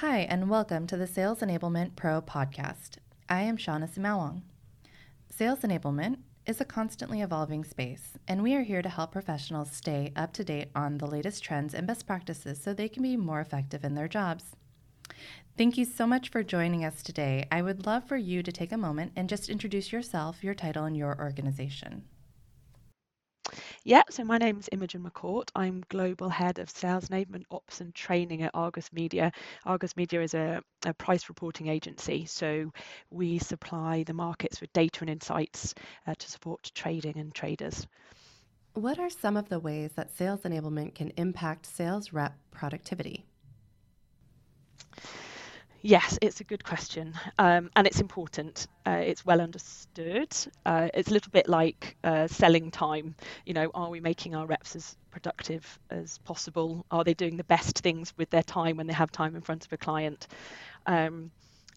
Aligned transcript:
Hi, 0.00 0.26
and 0.28 0.50
welcome 0.50 0.86
to 0.88 0.98
the 0.98 1.06
Sales 1.06 1.40
Enablement 1.40 1.96
Pro 1.96 2.20
podcast. 2.20 2.98
I 3.30 3.40
am 3.40 3.56
Shawnna 3.56 3.88
Sumaoang. 3.88 4.42
Sales 5.30 5.60
enablement 5.60 6.18
is 6.44 6.60
a 6.60 6.66
constantly 6.66 7.22
evolving 7.22 7.64
space, 7.64 8.12
and 8.28 8.42
we 8.42 8.54
are 8.54 8.62
here 8.62 8.82
to 8.82 8.90
help 8.90 9.12
professionals 9.12 9.70
stay 9.70 10.12
up 10.14 10.34
to 10.34 10.44
date 10.44 10.68
on 10.74 10.98
the 10.98 11.06
latest 11.06 11.42
trends 11.42 11.72
and 11.72 11.86
best 11.86 12.06
practices 12.06 12.60
so 12.62 12.74
they 12.74 12.90
can 12.90 13.02
be 13.02 13.16
more 13.16 13.40
effective 13.40 13.84
in 13.84 13.94
their 13.94 14.06
jobs. 14.06 14.54
Thank 15.56 15.78
you 15.78 15.86
so 15.86 16.06
much 16.06 16.28
for 16.28 16.42
joining 16.42 16.84
us 16.84 17.02
today. 17.02 17.46
I 17.50 17.62
would 17.62 17.86
love 17.86 18.06
for 18.06 18.18
you 18.18 18.42
to 18.42 18.52
take 18.52 18.72
a 18.72 18.76
moment 18.76 19.12
and 19.16 19.30
just 19.30 19.48
introduce 19.48 19.92
yourself, 19.92 20.44
your 20.44 20.54
title, 20.54 20.84
and 20.84 20.94
your 20.94 21.18
organization. 21.18 22.04
Yeah, 23.88 24.02
so 24.10 24.24
my 24.24 24.36
name's 24.36 24.68
Imogen 24.72 25.04
McCourt. 25.04 25.48
I'm 25.54 25.84
Global 25.88 26.28
Head 26.28 26.58
of 26.58 26.68
Sales 26.68 27.06
Enablement 27.06 27.44
Ops 27.52 27.80
and 27.80 27.94
Training 27.94 28.42
at 28.42 28.50
Argus 28.52 28.92
Media. 28.92 29.30
Argus 29.64 29.96
Media 29.96 30.22
is 30.22 30.34
a, 30.34 30.60
a, 30.84 30.92
price 30.92 31.28
reporting 31.28 31.68
agency, 31.68 32.24
so 32.26 32.72
we 33.10 33.38
supply 33.38 34.02
the 34.02 34.12
markets 34.12 34.60
with 34.60 34.72
data 34.72 35.02
and 35.02 35.10
insights 35.10 35.72
uh, 36.04 36.16
to 36.18 36.28
support 36.28 36.68
trading 36.74 37.16
and 37.16 37.32
traders. 37.32 37.86
What 38.74 38.98
are 38.98 39.08
some 39.08 39.36
of 39.36 39.48
the 39.48 39.60
ways 39.60 39.92
that 39.94 40.16
sales 40.16 40.40
enablement 40.40 40.96
can 40.96 41.12
impact 41.16 41.64
sales 41.64 42.12
rep 42.12 42.36
productivity? 42.50 43.24
Yes, 45.88 46.18
it's 46.20 46.40
a 46.40 46.44
good 46.44 46.64
question, 46.64 47.14
um, 47.38 47.70
and 47.76 47.86
it's 47.86 48.00
important. 48.00 48.66
Uh, 48.84 49.02
it's 49.06 49.24
well 49.24 49.40
understood. 49.40 50.26
Uh, 50.64 50.88
it's 50.92 51.10
a 51.10 51.12
little 51.12 51.30
bit 51.30 51.48
like 51.48 51.96
uh, 52.02 52.26
selling 52.26 52.72
time. 52.72 53.14
You 53.44 53.54
know, 53.54 53.70
are 53.72 53.88
we 53.88 54.00
making 54.00 54.34
our 54.34 54.46
reps 54.46 54.74
as 54.74 54.96
productive 55.12 55.78
as 55.88 56.18
possible? 56.18 56.84
Are 56.90 57.04
they 57.04 57.14
doing 57.14 57.36
the 57.36 57.44
best 57.44 57.78
things 57.78 58.12
with 58.16 58.30
their 58.30 58.42
time 58.42 58.76
when 58.78 58.88
they 58.88 58.94
have 58.94 59.12
time 59.12 59.36
in 59.36 59.42
front 59.42 59.64
of 59.64 59.72
a 59.72 59.76
client? 59.76 60.26
Um, 60.86 61.32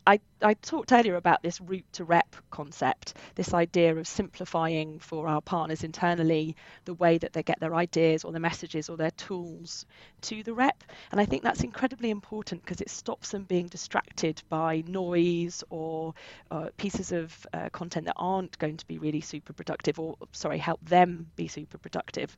I, 0.09 0.19
I 0.41 0.55
talked 0.55 0.91
earlier 0.91 1.17
about 1.17 1.43
this 1.43 1.61
route 1.61 1.85
to 1.93 2.03
rep 2.03 2.35
concept, 2.49 3.13
this 3.35 3.53
idea 3.53 3.95
of 3.95 4.07
simplifying 4.07 4.97
for 4.97 5.27
our 5.27 5.39
partners 5.39 5.83
internally 5.83 6.55
the 6.85 6.95
way 6.95 7.19
that 7.19 7.31
they 7.31 7.43
get 7.43 7.59
their 7.59 7.75
ideas 7.75 8.23
or 8.23 8.31
their 8.31 8.41
messages 8.41 8.89
or 8.89 8.97
their 8.97 9.11
tools 9.11 9.85
to 10.21 10.41
the 10.41 10.53
rep. 10.53 10.83
And 11.11 11.21
I 11.21 11.25
think 11.25 11.43
that's 11.43 11.61
incredibly 11.61 12.09
important 12.09 12.63
because 12.63 12.81
it 12.81 12.89
stops 12.89 13.29
them 13.29 13.43
being 13.43 13.67
distracted 13.67 14.41
by 14.49 14.83
noise 14.87 15.63
or 15.69 16.15
uh, 16.49 16.69
pieces 16.77 17.11
of 17.11 17.45
uh, 17.53 17.69
content 17.69 18.07
that 18.07 18.15
aren't 18.17 18.57
going 18.57 18.77
to 18.77 18.87
be 18.87 18.97
really 18.97 19.21
super 19.21 19.53
productive 19.53 19.99
or, 19.99 20.15
sorry, 20.31 20.57
help 20.57 20.83
them 20.89 21.29
be 21.35 21.47
super 21.47 21.77
productive. 21.77 22.35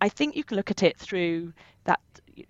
I 0.00 0.08
think 0.08 0.34
you 0.34 0.42
can 0.42 0.56
look 0.56 0.72
at 0.72 0.82
it 0.82 0.98
through 0.98 1.52
that 1.84 2.00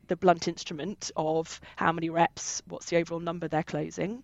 the 0.08 0.16
blunt 0.16 0.48
instrument 0.48 1.10
of 1.16 1.60
how 1.76 1.92
many 1.92 2.10
reps, 2.10 2.62
what's 2.68 2.86
the 2.86 2.96
overall 2.96 3.20
number 3.20 3.48
they're 3.48 3.62
closing. 3.62 4.22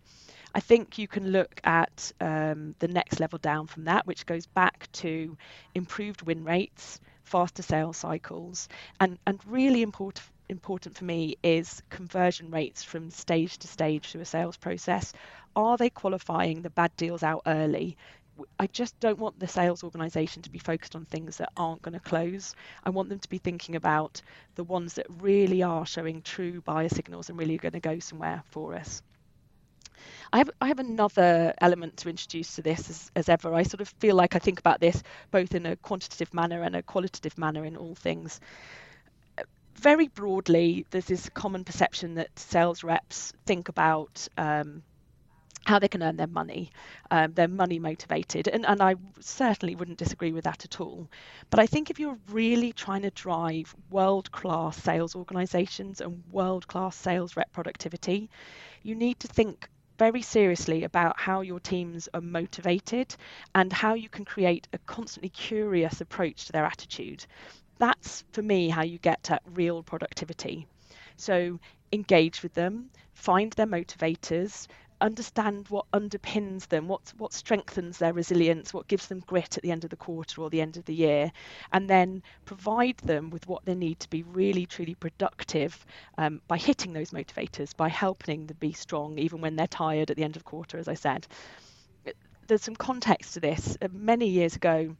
I 0.54 0.60
think 0.60 0.98
you 0.98 1.08
can 1.08 1.28
look 1.28 1.60
at 1.64 2.12
um, 2.20 2.74
the 2.78 2.88
next 2.88 3.20
level 3.20 3.38
down 3.38 3.66
from 3.66 3.84
that, 3.84 4.06
which 4.06 4.26
goes 4.26 4.46
back 4.46 4.90
to 4.92 5.36
improved 5.74 6.22
win 6.22 6.44
rates, 6.44 7.00
faster 7.24 7.62
sales 7.62 7.96
cycles, 7.96 8.68
and, 9.00 9.18
and 9.26 9.40
really 9.46 9.82
important 9.82 10.26
important 10.48 10.94
for 10.96 11.04
me 11.04 11.36
is 11.42 11.82
conversion 11.88 12.50
rates 12.50 12.82
from 12.84 13.10
stage 13.10 13.56
to 13.58 13.66
stage 13.66 14.10
through 14.10 14.20
a 14.20 14.24
sales 14.24 14.56
process. 14.56 15.12
Are 15.56 15.78
they 15.78 15.88
qualifying 15.88 16.60
the 16.60 16.70
bad 16.70 16.94
deals 16.96 17.22
out 17.22 17.42
early? 17.46 17.96
I 18.58 18.66
just 18.66 18.98
don't 19.00 19.18
want 19.18 19.38
the 19.38 19.48
sales 19.48 19.84
organization 19.84 20.42
to 20.42 20.50
be 20.50 20.58
focused 20.58 20.96
on 20.96 21.04
things 21.04 21.36
that 21.36 21.52
aren't 21.56 21.82
going 21.82 21.94
to 21.94 22.00
close. 22.00 22.54
I 22.84 22.90
want 22.90 23.08
them 23.08 23.18
to 23.18 23.28
be 23.28 23.38
thinking 23.38 23.76
about 23.76 24.22
the 24.54 24.64
ones 24.64 24.94
that 24.94 25.06
really 25.20 25.62
are 25.62 25.84
showing 25.84 26.22
true 26.22 26.60
buyer 26.62 26.88
signals 26.88 27.28
and 27.28 27.38
really 27.38 27.56
are 27.56 27.58
going 27.58 27.72
to 27.72 27.80
go 27.80 27.98
somewhere 27.98 28.42
for 28.50 28.74
us. 28.74 29.02
I 30.32 30.38
have 30.38 30.50
I 30.60 30.68
have 30.68 30.78
another 30.78 31.54
element 31.60 31.98
to 31.98 32.08
introduce 32.08 32.56
to 32.56 32.62
this 32.62 32.88
as, 32.90 33.10
as 33.14 33.28
ever. 33.28 33.54
I 33.54 33.62
sort 33.62 33.80
of 33.80 33.88
feel 34.00 34.16
like 34.16 34.34
I 34.34 34.38
think 34.38 34.58
about 34.58 34.80
this 34.80 35.02
both 35.30 35.54
in 35.54 35.66
a 35.66 35.76
quantitative 35.76 36.32
manner 36.32 36.62
and 36.62 36.74
a 36.74 36.82
qualitative 36.82 37.36
manner 37.38 37.64
in 37.64 37.76
all 37.76 37.94
things. 37.94 38.40
Very 39.74 40.08
broadly, 40.08 40.86
there's 40.90 41.06
this 41.06 41.28
common 41.30 41.64
perception 41.64 42.14
that 42.14 42.38
sales 42.38 42.84
reps 42.84 43.32
think 43.46 43.68
about 43.68 44.28
um, 44.36 44.82
how 45.66 45.78
they 45.78 45.88
can 45.88 46.02
earn 46.02 46.16
their 46.16 46.26
money. 46.26 46.70
Um, 47.10 47.32
they're 47.34 47.48
money 47.48 47.78
motivated, 47.78 48.48
and, 48.48 48.66
and 48.66 48.82
I 48.82 48.96
certainly 49.20 49.74
wouldn't 49.74 49.98
disagree 49.98 50.32
with 50.32 50.44
that 50.44 50.64
at 50.64 50.80
all. 50.80 51.08
But 51.50 51.60
I 51.60 51.66
think 51.66 51.90
if 51.90 52.00
you're 52.00 52.18
really 52.30 52.72
trying 52.72 53.02
to 53.02 53.10
drive 53.10 53.74
world 53.90 54.30
class 54.32 54.76
sales 54.76 55.14
organizations 55.14 56.00
and 56.00 56.22
world 56.30 56.66
class 56.66 56.96
sales 56.96 57.36
rep 57.36 57.52
productivity, 57.52 58.28
you 58.82 58.94
need 58.94 59.20
to 59.20 59.28
think 59.28 59.68
very 59.98 60.22
seriously 60.22 60.82
about 60.82 61.20
how 61.20 61.42
your 61.42 61.60
teams 61.60 62.08
are 62.12 62.20
motivated 62.20 63.14
and 63.54 63.72
how 63.72 63.94
you 63.94 64.08
can 64.08 64.24
create 64.24 64.66
a 64.72 64.78
constantly 64.78 65.28
curious 65.28 66.00
approach 66.00 66.46
to 66.46 66.52
their 66.52 66.64
attitude. 66.64 67.24
That's 67.78 68.24
for 68.32 68.42
me 68.42 68.68
how 68.68 68.82
you 68.82 68.98
get 68.98 69.30
at 69.30 69.42
real 69.54 69.82
productivity. 69.82 70.66
So 71.16 71.60
engage 71.92 72.42
with 72.42 72.54
them, 72.54 72.90
find 73.14 73.52
their 73.52 73.66
motivators, 73.66 74.66
understand 75.02 75.66
what 75.68 75.86
underpins 75.92 76.68
them, 76.68 76.88
what 76.88 77.12
what 77.18 77.32
strengthens 77.32 77.98
their 77.98 78.12
resilience, 78.12 78.72
what 78.72 78.88
gives 78.88 79.08
them 79.08 79.20
grit 79.26 79.56
at 79.56 79.62
the 79.62 79.72
end 79.72 79.84
of 79.84 79.90
the 79.90 79.96
quarter 79.96 80.40
or 80.40 80.50
the 80.50 80.60
end 80.60 80.76
of 80.76 80.84
the 80.84 80.94
year, 80.94 81.32
and 81.72 81.90
then 81.90 82.22
provide 82.44 82.96
them 82.98 83.30
with 83.30 83.46
what 83.46 83.64
they 83.64 83.74
need 83.74 84.00
to 84.00 84.10
be 84.10 84.22
really 84.22 84.66
truly 84.66 84.94
productive 84.94 85.84
um, 86.18 86.40
by 86.48 86.56
hitting 86.56 86.92
those 86.92 87.10
motivators, 87.10 87.76
by 87.76 87.88
helping 87.88 88.46
them 88.46 88.56
be 88.60 88.72
strong 88.72 89.18
even 89.18 89.40
when 89.40 89.56
they're 89.56 89.66
tired 89.66 90.10
at 90.10 90.16
the 90.16 90.24
end 90.24 90.36
of 90.36 90.44
the 90.44 90.50
quarter, 90.50 90.78
as 90.78 90.88
I 90.88 90.94
said. 90.94 91.26
There's 92.48 92.62
some 92.62 92.76
context 92.76 93.34
to 93.34 93.40
this. 93.40 93.76
Uh, 93.80 93.88
many 93.92 94.28
years 94.28 94.56
ago, 94.56 94.96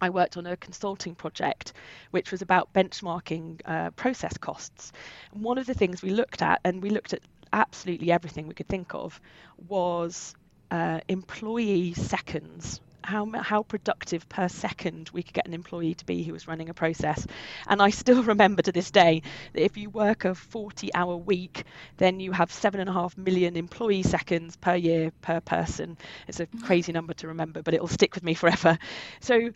I 0.00 0.10
worked 0.10 0.36
on 0.36 0.46
a 0.46 0.56
consulting 0.56 1.14
project 1.14 1.72
which 2.10 2.30
was 2.30 2.42
about 2.42 2.72
benchmarking 2.72 3.60
uh, 3.64 3.90
process 3.90 4.36
costs. 4.38 4.92
And 5.32 5.42
one 5.42 5.58
of 5.58 5.66
the 5.66 5.74
things 5.74 6.02
we 6.02 6.10
looked 6.10 6.42
at, 6.42 6.60
and 6.64 6.82
we 6.82 6.90
looked 6.90 7.12
at 7.12 7.20
absolutely 7.52 8.10
everything 8.10 8.46
we 8.46 8.54
could 8.54 8.68
think 8.68 8.94
of 8.94 9.20
was 9.68 10.34
uh, 10.70 11.00
employee 11.08 11.94
seconds 11.94 12.80
how 13.02 13.30
how 13.40 13.62
productive 13.62 14.28
per 14.28 14.48
second 14.48 15.10
we 15.12 15.22
could 15.22 15.34
get 15.34 15.46
an 15.46 15.54
employee 15.54 15.94
to 15.94 16.04
be 16.04 16.22
who 16.22 16.32
was 16.32 16.46
running 16.46 16.68
a 16.68 16.74
process. 16.74 17.26
And 17.66 17.80
I 17.82 17.90
still 17.90 18.22
remember 18.34 18.62
to 18.62 18.72
this 18.72 18.90
day 18.90 19.22
that 19.52 19.62
if 19.62 19.76
you 19.76 19.90
work 19.90 20.24
a 20.24 20.30
40-hour 20.30 21.16
week, 21.16 21.64
then 21.96 22.20
you 22.20 22.32
have 22.32 22.52
seven 22.52 22.80
and 22.80 22.88
a 22.88 22.92
half 22.92 23.16
million 23.16 23.56
employee 23.56 24.02
seconds 24.02 24.56
per 24.56 24.74
year 24.74 25.12
per 25.22 25.40
person. 25.40 25.96
It's 26.28 26.40
a 26.40 26.46
mm. 26.46 26.62
crazy 26.62 26.92
number 26.92 27.14
to 27.14 27.28
remember, 27.28 27.62
but 27.62 27.74
it'll 27.74 27.88
stick 27.88 28.14
with 28.14 28.24
me 28.24 28.34
forever. 28.34 28.78
So 29.20 29.50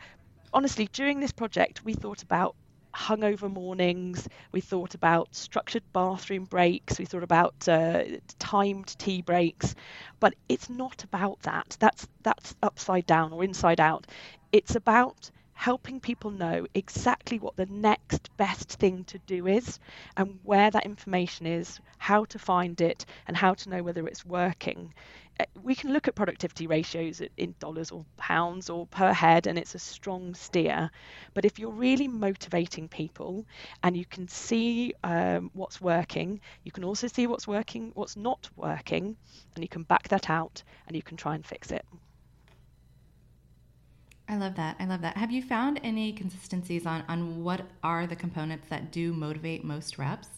honestly, 0.52 0.88
during 0.92 1.20
this 1.20 1.32
project, 1.32 1.84
we 1.84 1.94
thought 1.94 2.22
about 2.22 2.56
hungover 2.94 3.50
mornings. 3.52 4.28
We 4.52 4.60
thought 4.60 4.94
about 4.94 5.34
structured 5.34 5.84
bathroom 5.92 6.44
breaks. 6.44 6.98
We 6.98 7.04
thought 7.06 7.22
about 7.24 7.68
uh, 7.68 8.04
timed 8.38 8.96
tea 8.98 9.22
breaks. 9.22 9.74
But 10.20 10.34
it's 10.48 10.68
not 10.70 11.04
about 11.04 11.40
that. 11.42 11.76
That's 11.80 12.06
that's 12.22 12.54
upside 12.62 13.06
down 13.06 13.32
or 13.32 13.44
inside 13.44 13.80
out. 13.80 14.06
It's 14.52 14.74
about 14.76 15.30
helping 15.52 16.00
people 16.00 16.30
know 16.30 16.66
exactly 16.74 17.38
what 17.38 17.56
the 17.56 17.66
next 17.66 18.28
best 18.36 18.70
thing 18.72 19.04
to 19.04 19.18
do 19.20 19.46
is 19.46 19.78
and 20.16 20.40
where 20.42 20.70
that 20.70 20.84
information 20.86 21.46
is, 21.46 21.80
how 21.98 22.24
to 22.26 22.38
find 22.38 22.80
it, 22.80 23.04
and 23.28 23.36
how 23.36 23.54
to 23.54 23.68
know 23.70 23.82
whether 23.82 24.06
it's 24.08 24.24
working. 24.24 24.92
We 25.62 25.74
can 25.74 25.92
look 25.92 26.06
at 26.06 26.14
productivity 26.14 26.66
ratios 26.66 27.20
in 27.36 27.54
dollars 27.58 27.90
or 27.90 28.04
pounds 28.16 28.70
or 28.70 28.86
per 28.86 29.12
head, 29.12 29.46
and 29.46 29.58
it's 29.58 29.74
a 29.74 29.78
strong 29.78 30.34
steer. 30.34 30.90
But 31.34 31.44
if 31.44 31.58
you're 31.58 31.70
really 31.70 32.06
motivating 32.06 32.88
people 32.88 33.44
and 33.82 33.96
you 33.96 34.04
can 34.04 34.28
see 34.28 34.94
um, 35.02 35.50
what's 35.54 35.80
working, 35.80 36.40
you 36.62 36.70
can 36.70 36.84
also 36.84 37.08
see 37.08 37.26
what's 37.26 37.48
working, 37.48 37.90
what's 37.94 38.16
not 38.16 38.48
working, 38.56 39.16
and 39.54 39.64
you 39.64 39.68
can 39.68 39.82
back 39.82 40.08
that 40.08 40.30
out 40.30 40.62
and 40.86 40.94
you 40.96 41.02
can 41.02 41.16
try 41.16 41.34
and 41.34 41.44
fix 41.44 41.72
it. 41.72 41.84
I 44.28 44.36
love 44.36 44.54
that. 44.56 44.76
I 44.78 44.86
love 44.86 45.02
that. 45.02 45.16
Have 45.16 45.30
you 45.30 45.42
found 45.42 45.80
any 45.82 46.12
consistencies 46.12 46.86
on, 46.86 47.04
on 47.08 47.42
what 47.44 47.62
are 47.82 48.06
the 48.06 48.16
components 48.16 48.68
that 48.70 48.90
do 48.90 49.12
motivate 49.12 49.64
most 49.64 49.98
reps? 49.98 50.28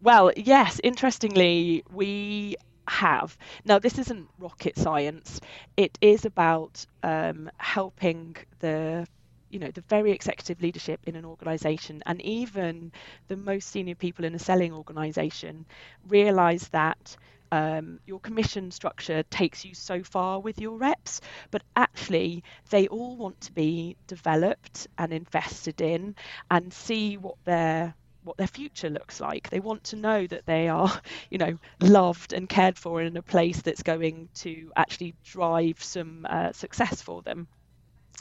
Well, 0.00 0.32
yes, 0.36 0.80
interestingly, 0.82 1.84
we 1.92 2.56
have. 2.90 3.36
Now, 3.64 3.78
this 3.78 3.98
isn't 3.98 4.28
rocket 4.38 4.76
science. 4.78 5.40
It 5.76 5.98
is 6.00 6.24
about 6.24 6.84
um, 7.02 7.50
helping 7.58 8.36
the 8.60 9.06
you 9.50 9.58
know 9.58 9.70
the 9.70 9.80
very 9.88 10.12
executive 10.12 10.60
leadership 10.60 11.00
in 11.04 11.16
an 11.16 11.24
organization 11.24 12.02
and 12.04 12.20
even 12.20 12.92
the 13.28 13.36
most 13.36 13.68
senior 13.70 13.94
people 13.94 14.26
in 14.26 14.34
a 14.34 14.38
selling 14.38 14.74
organization 14.74 15.64
realize 16.06 16.68
that 16.68 17.16
um, 17.52 17.98
your 18.06 18.20
commission 18.20 18.70
structure 18.70 19.22
takes 19.24 19.64
you 19.64 19.74
so 19.74 20.02
far 20.02 20.40
with 20.40 20.60
your 20.60 20.76
reps, 20.76 21.20
but 21.50 21.62
actually 21.76 22.44
they 22.70 22.88
all 22.88 23.16
want 23.16 23.40
to 23.42 23.52
be 23.52 23.96
developed 24.06 24.86
and 24.98 25.12
invested 25.12 25.80
in 25.80 26.14
and 26.50 26.72
see 26.72 27.16
what 27.16 27.36
their 27.44 27.94
what 28.28 28.36
their 28.36 28.46
future 28.46 28.90
looks 28.90 29.20
like. 29.20 29.50
They 29.50 29.60
want 29.60 29.84
to 29.84 29.96
know 29.96 30.26
that 30.26 30.46
they 30.46 30.68
are, 30.68 30.92
you 31.30 31.38
know, 31.38 31.58
loved 31.80 32.32
and 32.34 32.48
cared 32.48 32.78
for 32.78 33.02
in 33.02 33.16
a 33.16 33.22
place 33.22 33.62
that's 33.62 33.82
going 33.82 34.28
to 34.36 34.70
actually 34.76 35.14
drive 35.24 35.82
some 35.82 36.26
uh, 36.28 36.52
success 36.52 37.02
for 37.02 37.22
them. 37.22 37.48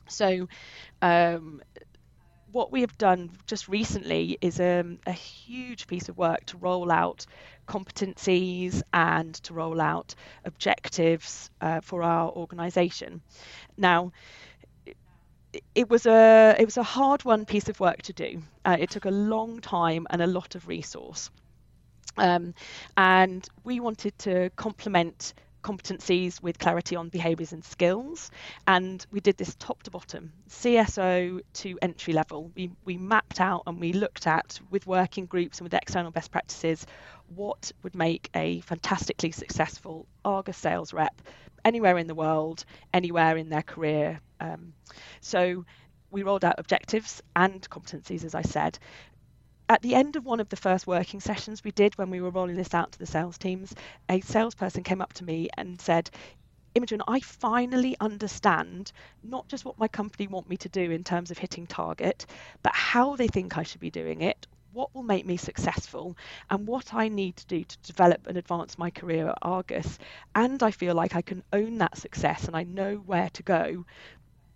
So, 0.07 0.47
um, 1.01 1.61
what 2.51 2.71
we 2.71 2.81
have 2.81 2.97
done 2.97 3.29
just 3.45 3.67
recently 3.67 4.37
is 4.41 4.59
um, 4.59 4.99
a 5.05 5.11
huge 5.11 5.85
piece 5.85 6.07
of 6.07 6.17
work 6.17 6.45
to 6.45 6.57
roll 6.57 6.91
out 6.91 7.25
competencies 7.67 8.81
and 8.93 9.35
to 9.35 9.53
roll 9.53 9.81
out 9.81 10.15
objectives 10.45 11.49
uh, 11.59 11.81
for 11.81 12.03
our 12.03 12.31
organisation. 12.31 13.21
Now, 13.77 14.13
it 15.75 15.89
was 15.89 16.05
a 16.05 16.55
it 16.59 16.65
was 16.65 16.77
a 16.77 16.83
hard 16.83 17.23
one 17.23 17.45
piece 17.45 17.69
of 17.69 17.79
work 17.79 18.01
to 18.03 18.13
do. 18.13 18.41
Uh, 18.65 18.77
it 18.79 18.89
took 18.89 19.05
a 19.05 19.11
long 19.11 19.59
time 19.59 20.07
and 20.09 20.21
a 20.21 20.27
lot 20.27 20.55
of 20.55 20.67
resource. 20.67 21.29
Um, 22.17 22.55
and 22.95 23.47
we 23.63 23.79
wanted 23.79 24.17
to 24.19 24.49
complement 24.55 25.33
competencies 25.63 26.41
with 26.41 26.57
clarity 26.59 26.95
on 26.95 27.09
behaviours 27.09 27.51
and 27.51 27.63
skills. 27.63 28.31
And 28.67 29.05
we 29.11 29.19
did 29.19 29.37
this 29.37 29.55
top 29.55 29.83
to 29.83 29.91
bottom, 29.91 30.31
CSO 30.49 31.41
to 31.53 31.79
entry 31.81 32.13
level. 32.13 32.51
We, 32.55 32.71
we 32.85 32.97
mapped 32.97 33.41
out 33.41 33.63
and 33.67 33.79
we 33.79 33.93
looked 33.93 34.27
at, 34.27 34.59
with 34.69 34.87
working 34.87 35.25
groups 35.25 35.59
and 35.59 35.65
with 35.65 35.73
external 35.73 36.11
best 36.11 36.31
practices, 36.31 36.85
what 37.35 37.71
would 37.83 37.95
make 37.95 38.29
a 38.33 38.61
fantastically 38.61 39.31
successful 39.31 40.07
Argus 40.23 40.57
sales 40.57 40.93
rep 40.93 41.21
anywhere 41.67 41.97
in 41.97 42.07
the 42.07 42.15
world, 42.15 42.63
anywhere 42.93 43.37
in 43.37 43.49
their 43.49 43.61
career. 43.61 44.19
Um, 44.39 44.73
so 45.21 45.65
we 46.09 46.23
rolled 46.23 46.45
out 46.45 46.55
objectives 46.57 47.21
and 47.35 47.69
competencies, 47.69 48.23
as 48.23 48.33
I 48.33 48.41
said, 48.41 48.79
at 49.69 49.81
the 49.81 49.95
end 49.95 50.15
of 50.15 50.25
one 50.25 50.39
of 50.39 50.49
the 50.49 50.55
first 50.55 50.87
working 50.87 51.19
sessions 51.19 51.63
we 51.63 51.71
did 51.71 51.97
when 51.97 52.09
we 52.09 52.21
were 52.21 52.29
rolling 52.29 52.55
this 52.55 52.73
out 52.73 52.93
to 52.93 52.99
the 52.99 53.05
sales 53.05 53.37
teams, 53.37 53.75
a 54.09 54.21
salesperson 54.21 54.83
came 54.83 55.01
up 55.01 55.11
to 55.13 55.25
me 55.25 55.49
and 55.57 55.79
said, 55.79 56.09
Imogen, 56.73 57.01
I 57.07 57.19
finally 57.19 57.97
understand 57.99 58.91
not 59.23 59.47
just 59.47 59.65
what 59.65 59.79
my 59.79 59.87
company 59.87 60.27
want 60.27 60.49
me 60.49 60.57
to 60.57 60.69
do 60.69 60.91
in 60.91 61.03
terms 61.03 61.31
of 61.31 61.37
hitting 61.37 61.67
target, 61.67 62.25
but 62.63 62.73
how 62.75 63.15
they 63.15 63.27
think 63.27 63.57
I 63.57 63.63
should 63.63 63.81
be 63.81 63.89
doing 63.89 64.21
it, 64.21 64.47
what 64.71 64.93
will 64.93 65.03
make 65.03 65.25
me 65.25 65.37
successful, 65.37 66.17
and 66.49 66.67
what 66.67 66.93
I 66.93 67.07
need 67.07 67.37
to 67.37 67.45
do 67.47 67.63
to 67.63 67.77
develop 67.83 68.27
and 68.27 68.37
advance 68.37 68.77
my 68.77 68.89
career 68.89 69.29
at 69.29 69.37
Argus. 69.41 69.97
And 70.35 70.61
I 70.63 70.71
feel 70.71 70.95
like 70.95 71.15
I 71.15 71.21
can 71.21 71.43
own 71.53 71.77
that 71.79 71.97
success 71.97 72.45
and 72.45 72.55
I 72.55 72.63
know 72.63 72.95
where 72.95 73.29
to 73.29 73.43
go 73.43 73.85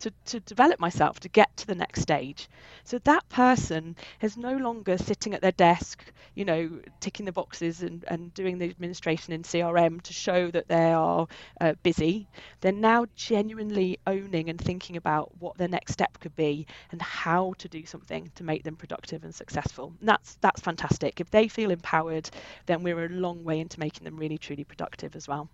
to, 0.01 0.11
to 0.25 0.39
develop 0.41 0.79
myself 0.79 1.19
to 1.21 1.29
get 1.29 1.55
to 1.57 1.67
the 1.67 1.75
next 1.75 2.01
stage. 2.01 2.49
So 2.83 2.99
that 2.99 3.27
person 3.29 3.95
is 4.21 4.37
no 4.37 4.57
longer 4.57 4.97
sitting 4.97 5.33
at 5.33 5.41
their 5.41 5.51
desk, 5.51 6.03
you 6.35 6.45
know, 6.45 6.81
ticking 6.99 7.25
the 7.25 7.31
boxes 7.31 7.81
and, 7.81 8.03
and 8.07 8.33
doing 8.33 8.57
the 8.57 8.69
administration 8.69 9.33
in 9.33 9.43
CRM 9.43 10.01
to 10.03 10.13
show 10.13 10.51
that 10.51 10.67
they 10.67 10.91
are 10.91 11.27
uh, 11.59 11.73
busy. 11.83 12.27
They're 12.61 12.71
now 12.71 13.05
genuinely 13.15 13.99
owning 14.07 14.49
and 14.49 14.59
thinking 14.59 14.97
about 14.97 15.31
what 15.39 15.57
their 15.57 15.67
next 15.67 15.93
step 15.93 16.19
could 16.19 16.35
be 16.35 16.67
and 16.91 17.01
how 17.01 17.53
to 17.59 17.67
do 17.69 17.85
something 17.85 18.31
to 18.35 18.43
make 18.43 18.63
them 18.63 18.75
productive 18.75 19.23
and 19.23 19.33
successful. 19.33 19.93
And 19.99 20.09
that's 20.09 20.35
that's 20.41 20.61
fantastic. 20.61 21.19
If 21.19 21.29
they 21.31 21.47
feel 21.47 21.71
empowered, 21.71 22.29
then 22.65 22.83
we're 22.83 23.05
a 23.05 23.09
long 23.09 23.43
way 23.43 23.59
into 23.59 23.79
making 23.79 24.05
them 24.05 24.17
really 24.17 24.37
truly 24.37 24.63
productive 24.63 25.15
as 25.15 25.27
well. 25.27 25.49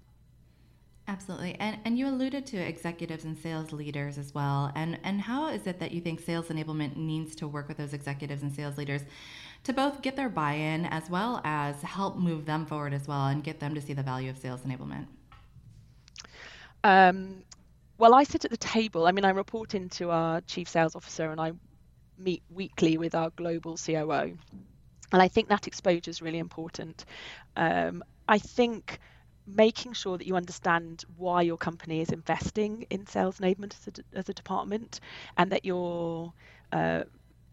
Absolutely. 1.10 1.56
And 1.60 1.78
and 1.86 1.98
you 1.98 2.08
alluded 2.08 2.46
to 2.48 2.58
executives 2.58 3.24
and 3.24 3.38
sales 3.38 3.72
leaders 3.72 4.18
as 4.18 4.34
well. 4.34 4.72
And 4.76 5.00
and 5.04 5.22
how 5.22 5.48
is 5.48 5.66
it 5.66 5.80
that 5.80 5.92
you 5.92 6.02
think 6.02 6.20
sales 6.20 6.48
enablement 6.50 6.98
needs 6.98 7.34
to 7.38 7.48
work 7.48 7.70
with 7.70 7.78
those 7.78 7.94
executives 7.94 8.44
and 8.44 8.54
sales 8.54 8.78
leaders 8.78 9.04
to 9.64 9.74
both 9.74 10.02
get 10.02 10.18
their 10.18 10.30
buy-in 10.30 10.86
as 10.86 11.10
well 11.10 11.42
as 11.46 11.82
help 11.82 12.18
move 12.18 12.46
them 12.46 12.66
forward 12.66 12.94
as 12.94 13.08
well 13.08 13.28
and 13.28 13.44
get 13.44 13.60
them 13.60 13.74
to 13.76 13.82
see 13.82 13.94
the 13.94 14.04
value 14.04 14.30
of 14.30 14.38
sales 14.38 14.62
enablement? 14.62 15.06
Um, 16.84 17.44
well, 17.98 18.14
I 18.14 18.24
sit 18.24 18.46
at 18.46 18.52
the 18.52 18.58
table. 18.58 19.08
I 19.08 19.12
mean, 19.12 19.26
I 19.26 19.32
report 19.32 19.76
into 19.76 20.12
our 20.12 20.42
chief 20.42 20.68
sales 20.70 20.96
officer 20.96 21.32
and 21.32 21.40
I 21.40 21.54
meet 22.18 22.44
weekly 22.50 22.98
with 22.98 23.16
our 23.16 23.30
global 23.32 23.78
COO. 23.78 24.38
And 25.12 25.22
I 25.22 25.28
think 25.28 25.48
that 25.50 25.68
exposure 25.68 26.10
is 26.10 26.22
really 26.22 26.40
important. 26.40 27.06
Um, 27.56 28.04
I 28.28 28.40
think 28.40 29.00
making 29.48 29.94
sure 29.94 30.18
that 30.18 30.28
you 30.28 30.36
understand 30.36 31.06
why 31.18 31.42
your 31.42 31.58
company 31.58 32.02
is 32.02 32.10
investing 32.10 32.86
in 32.90 33.06
sales 33.08 33.40
enablement 33.40 33.76
as 33.88 33.88
a, 34.00 34.18
as 34.18 34.30
a 34.30 34.34
department 34.34 35.00
and 35.38 35.52
that 35.52 35.66
you're 35.66 36.34
uh, 36.74 37.04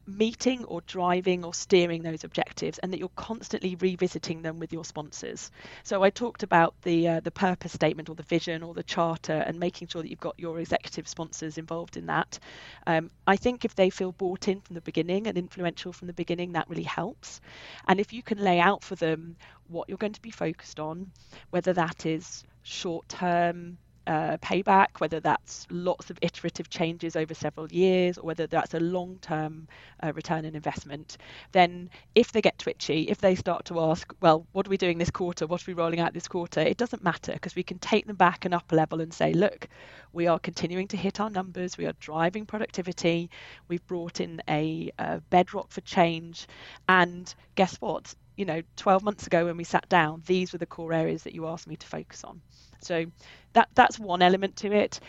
meeting 0.07 0.65
or 0.65 0.81
driving 0.83 1.45
or 1.45 1.55
steering 1.55 2.03
those 2.03 2.25
objectives 2.25 2.79
and 2.79 2.93
that 2.93 2.99
you're 2.99 3.09
constantly 3.17 3.75
revisiting 3.77 4.43
them 4.43 4.59
with 4.59 4.73
your 4.73 4.85
sponsors. 4.85 5.51
So 5.83 6.03
i 6.03 6.11
talked 6.11 6.43
about 6.43 6.75
the 6.83 7.09
uh, 7.09 7.21
the 7.21 7.31
purpose 7.31 7.73
statement 7.73 8.09
or 8.09 8.15
the 8.15 8.23
vision 8.23 8.63
or 8.63 8.75
the 8.75 8.83
charter 8.83 9.33
and 9.33 9.59
making 9.59 9.89
sure 9.89 10.03
that 10.03 10.11
you've 10.11 10.21
got 10.21 10.39
your 10.39 10.61
executive 10.61 11.09
sponsors 11.09 11.59
involved 11.59 11.97
in 11.97 12.07
that. 12.07 12.39
Um, 12.87 13.11
i 13.27 13.37
think 13.37 13.65
if 13.65 13.75
they 13.75 13.91
feel 13.91 14.13
bought 14.13 14.49
in 14.49 14.61
from 14.61 14.75
the 14.75 14.81
beginning 14.81 15.27
and 15.27 15.39
influential 15.39 15.93
from 15.93 16.07
the 16.07 16.13
beginning 16.13 16.53
that 16.53 16.69
really 16.69 16.83
helps. 16.83 17.41
And 17.89 18.01
if 18.01 18.13
you 18.13 18.23
can 18.23 18.39
lay 18.39 18.61
out 18.61 18.85
for 18.85 18.95
them 18.97 19.37
what 19.69 19.89
you're 19.89 19.99
going 19.99 20.13
to 20.13 20.23
be 20.23 20.31
focused 20.31 20.79
on 20.79 21.11
whether 21.51 21.73
that 21.73 22.07
is 22.07 22.45
short 22.63 23.09
term 23.09 23.79
uh, 24.07 24.37
payback, 24.39 24.89
whether 24.99 25.21
that's 25.21 25.67
lots 25.71 26.11
of 26.11 26.19
iterative 26.23 26.69
changes 26.69 27.17
over 27.17 27.35
several 27.35 27.71
years, 27.73 28.19
or 28.19 28.27
whether 28.27 28.47
that's 28.47 28.75
a 28.75 28.81
long 28.81 29.19
term 29.21 29.69
uh, 30.03 30.13
return 30.15 30.47
on 30.47 30.55
investment, 30.55 31.19
then 31.53 31.91
if 32.15 32.33
they 32.33 32.41
get 32.41 32.59
twitchy, 32.59 33.03
if 33.03 33.19
they 33.19 33.35
start 33.35 33.65
to 33.67 33.81
ask, 33.81 34.13
well, 34.21 34.47
what 34.53 34.67
are 34.67 34.71
we 34.71 34.77
doing 34.77 34.99
this 34.99 35.11
quarter? 35.11 35.47
What 35.47 35.63
are 35.63 35.71
we 35.71 35.75
rolling 35.75 36.01
out 36.01 36.15
this 36.15 36.29
quarter? 36.29 36.61
It 36.61 36.77
doesn't 36.77 37.05
matter 37.05 37.33
because 37.33 37.55
we 37.55 37.63
can 37.63 37.79
take 37.79 38.07
them 38.07 38.17
back 38.17 38.45
an 38.45 38.53
upper 38.55 38.77
level 38.77 39.01
and 39.01 39.13
say, 39.13 39.33
look, 39.33 39.69
we 40.13 40.27
are 40.27 40.39
continuing 40.39 40.89
to 40.89 40.97
hit 40.97 41.21
our 41.21 41.31
numbers, 41.31 41.77
we 41.77 41.87
are 41.87 41.95
driving 42.01 42.47
productivity, 42.47 43.31
we've 43.69 43.87
brought 43.87 44.21
in 44.21 44.41
a, 44.49 44.91
a 44.99 45.21
bedrock 45.31 45.71
for 45.71 45.81
change, 45.83 46.47
and 46.89 47.35
guess 47.57 47.77
what? 47.81 48.15
You 48.37 48.45
know, 48.47 48.63
12 48.77 49.03
months 49.03 49.27
ago 49.27 49.47
when 49.47 49.57
we 49.57 49.65
sat 49.65 49.89
down, 49.89 50.23
these 50.27 50.53
were 50.53 50.59
the 50.59 50.67
core 50.67 50.93
areas 50.93 51.23
that 51.25 51.35
you 51.35 51.47
asked 51.47 51.67
me 51.69 51.77
to 51.77 51.87
focus 51.87 52.25
on. 52.25 52.43
So 52.81 53.07
that 53.55 53.69
that's 53.75 53.99
one 53.99 54.23
element 54.23 54.57
to 54.57 54.73
it. 54.73 55.01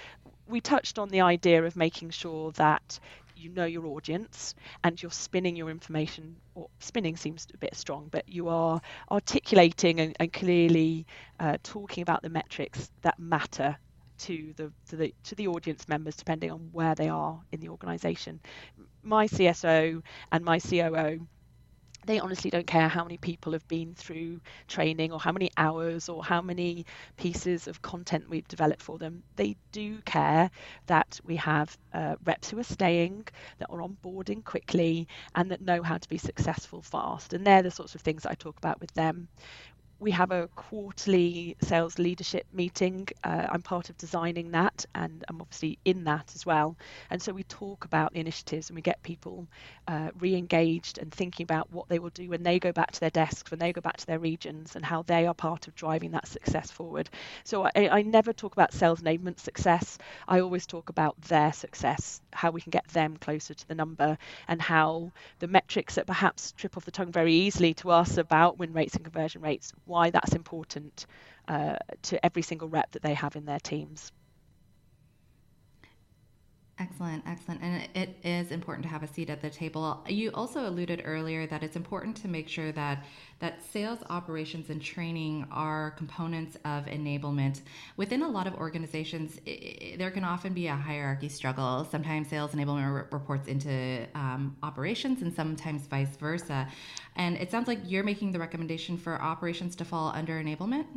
We 0.48 0.62
touched 0.62 1.00
on 1.00 1.10
the 1.10 1.22
idea 1.22 1.64
of 1.64 1.76
making 1.76 2.12
sure 2.12 2.52
that 2.54 3.00
you 3.36 3.50
know 3.50 3.66
your 3.66 3.86
audience 3.88 4.54
and 4.84 5.02
you're 5.02 5.12
spinning 5.12 5.56
your 5.56 5.70
information 5.70 6.38
or 6.54 6.68
spinning 6.80 7.18
seems 7.18 7.48
a 7.54 7.58
bit 7.58 7.76
strong 7.76 8.08
but 8.12 8.24
you 8.28 8.48
are 8.48 8.80
articulating 9.12 10.00
and, 10.00 10.16
and 10.20 10.32
clearly 10.32 11.06
uh, 11.40 11.58
talking 11.64 12.02
about 12.02 12.22
the 12.22 12.30
metrics 12.30 12.90
that 13.02 13.20
matter 13.20 13.78
to 14.18 14.54
the, 14.56 14.72
to 14.88 14.96
the 14.96 15.14
to 15.26 15.36
the 15.36 15.48
audience 15.48 15.88
members 15.90 16.16
depending 16.16 16.50
on 16.50 16.70
where 16.72 16.96
they 16.96 17.10
are 17.10 17.42
in 17.52 17.60
the 17.60 17.68
organization 17.70 18.40
my 19.04 19.28
cso 19.28 20.02
and 20.32 20.46
my 20.46 20.60
coo 20.60 21.28
they 22.06 22.20
honestly 22.20 22.50
don't 22.50 22.68
care 22.68 22.88
how 22.88 23.04
many 23.04 23.18
people 23.18 23.54
have 23.54 23.68
been 23.68 23.94
through 23.96 24.40
training 24.68 25.12
or 25.12 25.20
how 25.20 25.32
many 25.32 25.50
hours 25.58 26.10
or 26.10 26.24
how 26.24 26.42
many 26.42 26.86
pieces 27.18 27.68
of 27.68 27.82
content 27.82 28.30
we've 28.30 28.48
developed 28.48 28.82
for 28.82 28.98
them. 28.98 29.24
They 29.36 29.56
do 29.72 30.02
care 30.06 30.50
that 30.88 31.20
we 31.24 31.36
have 31.38 31.76
uh, 31.94 32.16
reps 32.26 32.50
who 32.50 32.60
are 32.60 32.64
staying, 32.64 33.26
that 33.60 33.70
are 33.70 33.80
onboarding 33.80 34.44
quickly, 34.44 35.08
and 35.36 35.52
that 35.52 35.62
know 35.62 35.82
how 35.84 35.98
to 35.98 36.10
be 36.10 36.18
successful 36.18 36.82
fast. 36.82 37.34
And 37.34 37.46
they're 37.46 37.64
the 37.64 37.72
sorts 37.72 37.96
of 37.96 38.02
things 38.02 38.26
I 38.26 38.36
talk 38.36 38.58
about 38.58 38.80
with 38.80 38.94
them 38.94 39.28
we 40.00 40.12
have 40.12 40.32
a 40.32 40.50
quarterly 40.56 41.56
sales 41.62 41.98
leadership 41.98 42.46
meeting. 42.54 43.08
Uh, 43.24 43.48
I'm 43.50 43.62
part 43.62 43.90
of 43.90 43.98
designing 43.98 44.52
that, 44.52 44.86
and 44.94 45.24
I'm 45.30 45.42
obviously 45.42 45.80
in 45.86 46.04
that 46.04 46.32
as 46.36 46.46
well. 46.46 46.78
And 47.10 47.22
so 47.22 47.32
we 47.32 47.44
talk 47.44 47.86
about 47.86 48.14
the 48.14 48.20
initiatives 48.20 48.70
and 48.70 48.76
we 48.76 48.82
get 48.82 49.02
people 49.04 49.48
uh, 49.88 50.10
re 50.20 50.36
engaged 50.36 50.98
and 50.98 51.12
thinking 51.14 51.46
about 51.46 51.72
what 51.72 51.88
they 51.88 52.00
will 52.00 52.10
do 52.10 52.30
when 52.30 52.44
they 52.44 52.60
go 52.60 52.72
back 52.74 52.92
to 52.92 53.00
their 53.00 53.10
desks, 53.10 53.50
when 53.52 53.60
they 53.60 53.72
go 53.72 53.82
back 53.82 53.98
to 53.98 54.06
their 54.06 54.20
regions, 54.20 54.76
and 54.76 54.84
how 54.86 55.02
they 55.04 55.26
are 55.28 55.34
part 55.34 55.68
of 55.68 55.76
driving 55.76 56.12
that 56.12 56.28
success 56.28 56.70
forward. 56.72 57.10
So 57.46 57.66
I, 57.66 57.90
I 57.90 58.02
never 58.02 58.34
talk 58.34 58.54
about 58.54 58.74
sales 58.74 59.02
enablement 59.02 59.40
success. 59.40 59.98
I 60.28 60.42
always 60.42 60.66
talk 60.66 60.90
about 60.90 61.20
their 61.22 61.54
success, 61.54 62.22
how 62.34 62.52
we 62.52 62.62
can 62.62 62.72
get 62.72 62.88
them 62.90 63.18
closer 63.18 63.54
to 63.54 63.68
the 63.68 63.76
number, 63.76 64.18
and 64.48 64.62
how 64.62 65.12
the 65.40 65.48
metrics 65.48 65.96
that 65.96 66.08
perhaps 66.08 66.52
trip 66.52 66.76
off 66.78 66.86
the 66.86 66.92
tongue 66.92 67.12
very 67.12 67.34
easily 67.34 67.74
to 67.76 67.92
us 67.92 68.18
about 68.18 68.58
win 68.60 68.74
rates 68.74 68.96
and 68.96 69.04
conversion 69.06 69.42
rates 69.42 69.72
why 69.86 70.10
that's 70.10 70.34
important 70.36 71.06
uh, 71.48 71.78
to 72.04 72.24
every 72.26 72.42
single 72.42 72.70
rep 72.70 72.92
that 72.92 73.02
they 73.04 73.14
have 73.14 73.36
in 73.36 73.46
their 73.46 73.60
teams. 73.60 74.12
Excellent, 76.78 77.24
excellent. 77.26 77.62
And 77.62 77.88
it 77.96 78.18
is 78.22 78.52
important 78.52 78.84
to 78.84 78.90
have 78.90 79.02
a 79.02 79.08
seat 79.08 79.30
at 79.30 79.42
the 79.42 79.50
table. 79.50 80.04
You 80.10 80.32
also 80.34 80.68
alluded 80.68 81.04
earlier 81.06 81.48
that 81.48 81.64
it's 81.64 81.78
important 81.78 82.18
to 82.18 82.28
make 82.28 82.50
sure 82.50 82.74
that 82.74 83.06
that 83.40 83.64
sales 83.64 84.00
operations 84.10 84.70
and 84.70 84.82
training 84.82 85.48
are 85.52 85.92
components 85.92 86.58
of 86.66 86.86
enablement. 86.88 87.62
Within 87.96 88.24
a 88.24 88.28
lot 88.28 88.46
of 88.46 88.56
organizations, 88.56 89.40
it, 89.46 89.98
there 89.98 90.12
can 90.12 90.26
often 90.26 90.54
be 90.54 90.68
a 90.68 90.76
hierarchy 90.76 91.30
struggle. 91.30 91.88
Sometimes 91.90 92.28
sales 92.28 92.52
enablement 92.52 92.94
re- 92.94 93.04
reports 93.10 93.48
into 93.48 94.06
um, 94.14 94.58
operations 94.62 95.22
and 95.22 95.34
sometimes 95.34 95.84
vice 95.84 96.18
versa. 96.18 96.68
And 97.16 97.38
it 97.38 97.52
sounds 97.52 97.70
like 97.70 97.80
you're 97.86 98.04
making 98.04 98.34
the 98.34 98.40
recommendation 98.40 98.98
for 98.98 99.22
operations 99.22 99.78
to 99.78 99.86
fall 99.86 100.10
under 100.14 100.44
enablement. 100.44 100.88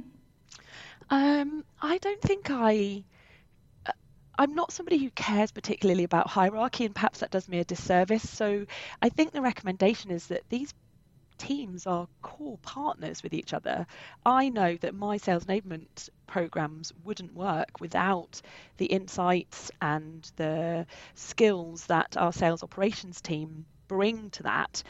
Um, 1.08 1.64
I 1.80 1.98
don't 1.98 2.20
think 2.20 2.50
I 2.50 3.04
I'm 4.38 4.54
not 4.54 4.72
somebody 4.72 4.98
who 4.98 5.10
cares 5.10 5.50
particularly 5.52 6.04
about 6.04 6.28
hierarchy, 6.28 6.84
and 6.84 6.94
perhaps 6.94 7.20
that 7.20 7.30
does 7.30 7.48
me 7.48 7.58
a 7.58 7.64
disservice. 7.64 8.28
So 8.28 8.64
I 9.02 9.08
think 9.10 9.32
the 9.32 9.42
recommendation 9.42 10.10
is 10.10 10.28
that 10.28 10.44
these 10.48 10.72
teams 11.38 11.86
are 11.86 12.08
core 12.22 12.58
partners 12.62 13.22
with 13.22 13.34
each 13.34 13.54
other. 13.54 13.86
I 14.24 14.48
know 14.50 14.76
that 14.78 14.94
my 14.94 15.18
sales 15.18 15.44
enablement 15.46 16.08
programs 16.26 16.92
wouldn't 17.04 17.34
work 17.34 17.80
without 17.80 18.40
the 18.78 18.86
insights 18.86 19.70
and 19.80 20.30
the 20.36 20.86
skills 21.14 21.86
that 21.86 22.16
our 22.16 22.32
sales 22.32 22.62
operations 22.62 23.20
team 23.22 23.66
bring 23.88 24.30
to 24.32 24.44
that. 24.44 24.82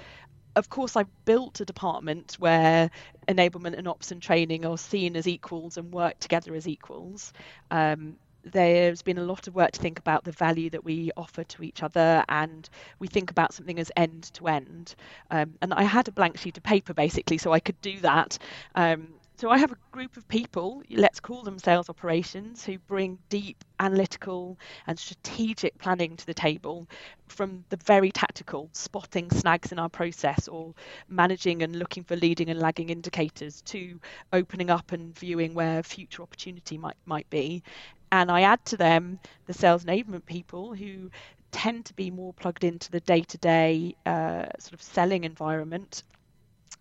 Of 0.56 0.68
course, 0.68 0.96
I've 0.96 1.10
built 1.24 1.60
a 1.60 1.64
department 1.64 2.36
where 2.38 2.90
enablement 3.28 3.78
and 3.78 3.88
ops 3.88 4.10
and 4.12 4.20
training 4.22 4.66
are 4.66 4.78
seen 4.78 5.16
as 5.16 5.28
equals 5.28 5.76
and 5.78 5.92
work 5.92 6.18
together 6.20 6.54
as 6.54 6.68
equals. 6.68 7.32
Um, 7.70 8.18
there's 8.48 9.02
been 9.02 9.18
a 9.18 9.22
lot 9.22 9.46
of 9.46 9.54
work 9.54 9.72
to 9.72 9.80
think 9.80 9.98
about 9.98 10.24
the 10.24 10.32
value 10.32 10.70
that 10.70 10.84
we 10.84 11.10
offer 11.16 11.44
to 11.44 11.62
each 11.62 11.82
other 11.82 12.24
and 12.28 12.68
we 12.98 13.06
think 13.06 13.30
about 13.30 13.52
something 13.52 13.78
as 13.78 13.92
end 13.96 14.30
to 14.34 14.48
end 14.48 14.94
um, 15.30 15.54
and 15.62 15.72
i 15.74 15.82
had 15.82 16.08
a 16.08 16.12
blank 16.12 16.36
sheet 16.38 16.56
of 16.56 16.62
paper 16.62 16.94
basically 16.94 17.38
so 17.38 17.52
i 17.52 17.60
could 17.60 17.80
do 17.80 17.98
that 18.00 18.38
um, 18.74 19.08
so 19.38 19.50
I 19.50 19.58
have 19.58 19.70
a 19.70 19.76
group 19.92 20.16
of 20.16 20.26
people, 20.26 20.82
let's 20.90 21.20
call 21.20 21.44
them 21.44 21.60
sales 21.60 21.88
operations, 21.88 22.64
who 22.64 22.76
bring 22.76 23.20
deep 23.28 23.62
analytical 23.78 24.58
and 24.88 24.98
strategic 24.98 25.78
planning 25.78 26.16
to 26.16 26.26
the 26.26 26.34
table 26.34 26.88
from 27.28 27.64
the 27.68 27.76
very 27.76 28.10
tactical, 28.10 28.68
spotting 28.72 29.30
snags 29.30 29.70
in 29.70 29.78
our 29.78 29.88
process 29.88 30.48
or 30.48 30.74
managing 31.08 31.62
and 31.62 31.76
looking 31.76 32.02
for 32.02 32.16
leading 32.16 32.50
and 32.50 32.58
lagging 32.58 32.90
indicators 32.90 33.62
to 33.62 34.00
opening 34.32 34.70
up 34.70 34.90
and 34.90 35.16
viewing 35.16 35.54
where 35.54 35.84
future 35.84 36.22
opportunity 36.22 36.76
might 36.76 36.96
might 37.06 37.30
be. 37.30 37.62
And 38.10 38.30
I 38.30 38.42
add 38.42 38.64
to 38.66 38.76
them 38.76 39.18
the 39.46 39.52
sales 39.52 39.84
enablement 39.84 40.24
people 40.24 40.74
who 40.74 41.10
tend 41.50 41.86
to 41.86 41.94
be 41.94 42.10
more 42.10 42.32
plugged 42.34 42.64
into 42.64 42.90
the 42.90 43.00
day-to-day 43.00 43.94
uh, 44.06 44.46
sort 44.58 44.74
of 44.74 44.82
selling 44.82 45.24
environment 45.24 46.02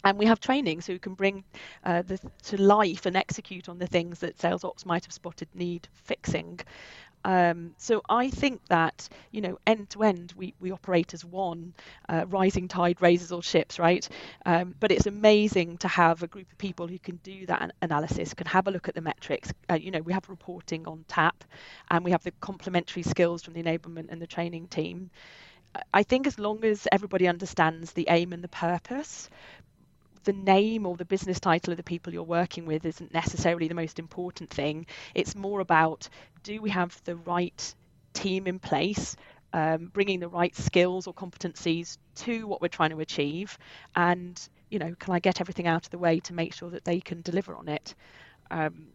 and 0.03 0.17
we 0.17 0.25
have 0.25 0.39
training 0.39 0.81
so 0.81 0.93
we 0.93 0.99
can 0.99 1.15
bring 1.15 1.43
uh, 1.83 2.01
the, 2.03 2.19
to 2.43 2.61
life 2.61 3.05
and 3.05 3.17
execute 3.17 3.67
on 3.67 3.77
the 3.77 3.87
things 3.87 4.19
that 4.19 4.39
sales 4.39 4.63
ops 4.63 4.85
might 4.85 5.03
have 5.05 5.13
spotted 5.13 5.47
need 5.53 5.87
fixing. 5.93 6.59
Um, 7.27 7.73
so 7.77 8.01
I 8.07 8.29
think 8.29 8.61
that 8.69 9.09
you 9.31 9.41
know 9.41 9.59
end 9.67 9.89
to 9.91 10.03
end 10.03 10.33
we, 10.37 10.53
we 10.61 10.71
operate 10.71 11.13
as 11.13 11.25
one. 11.25 11.73
Uh, 12.07 12.25
rising 12.29 12.69
tide 12.69 13.01
raises 13.01 13.33
all 13.33 13.41
ships, 13.41 13.79
right? 13.79 14.07
Um, 14.45 14.73
but 14.79 14.93
it's 14.93 15.07
amazing 15.07 15.77
to 15.79 15.89
have 15.89 16.23
a 16.23 16.27
group 16.27 16.49
of 16.49 16.57
people 16.57 16.87
who 16.87 16.97
can 16.97 17.17
do 17.17 17.45
that 17.47 17.75
analysis, 17.81 18.33
can 18.33 18.47
have 18.47 18.67
a 18.67 18.71
look 18.71 18.87
at 18.87 18.95
the 18.95 19.01
metrics. 19.01 19.51
Uh, 19.69 19.73
you 19.73 19.91
know 19.91 19.99
we 19.99 20.13
have 20.13 20.29
reporting 20.29 20.87
on 20.87 21.03
tap, 21.09 21.43
and 21.91 22.05
we 22.05 22.11
have 22.11 22.23
the 22.23 22.31
complementary 22.39 23.03
skills 23.03 23.43
from 23.43 23.53
the 23.53 23.61
enablement 23.61 24.05
and 24.09 24.21
the 24.21 24.27
training 24.27 24.67
team. 24.67 25.11
I 25.93 26.03
think 26.03 26.27
as 26.27 26.39
long 26.39 26.63
as 26.63 26.87
everybody 26.93 27.27
understands 27.27 27.91
the 27.91 28.07
aim 28.09 28.31
and 28.31 28.41
the 28.41 28.47
purpose, 28.47 29.29
the 30.27 30.33
name 30.33 30.85
or 30.85 30.97
the 30.97 31.05
business 31.05 31.39
title 31.39 31.71
of 31.71 31.77
the 31.77 31.83
people 31.83 32.11
you're 32.11 32.21
working 32.21 32.65
with 32.65 32.85
isn't 32.85 33.13
necessarily 33.13 33.69
the 33.69 33.73
most 33.73 33.97
important 33.97 34.49
thing. 34.49 34.85
It's 35.15 35.35
more 35.35 35.61
about 35.61 36.09
do 36.47 36.61
we 36.61 36.69
have 36.69 36.97
the 37.03 37.17
right 37.17 37.75
team 38.13 38.47
in 38.47 38.57
place, 38.57 39.17
um, 39.51 39.91
bringing 39.93 40.21
the 40.21 40.29
right 40.29 40.55
skills 40.55 41.05
or 41.05 41.13
competencies 41.13 41.97
to 42.15 42.47
what 42.47 42.61
we're 42.61 42.69
trying 42.69 42.91
to 42.91 43.01
achieve, 43.01 43.57
and 43.97 44.47
you 44.69 44.79
know, 44.79 44.95
can 44.97 45.13
I 45.13 45.19
get 45.19 45.41
everything 45.41 45.67
out 45.67 45.85
of 45.85 45.89
the 45.91 45.97
way 45.97 46.21
to 46.21 46.33
make 46.33 46.53
sure 46.53 46.69
that 46.69 46.85
they 46.85 47.01
can 47.01 47.21
deliver 47.21 47.53
on 47.53 47.67
it? 47.67 47.95
Um, 48.49 48.87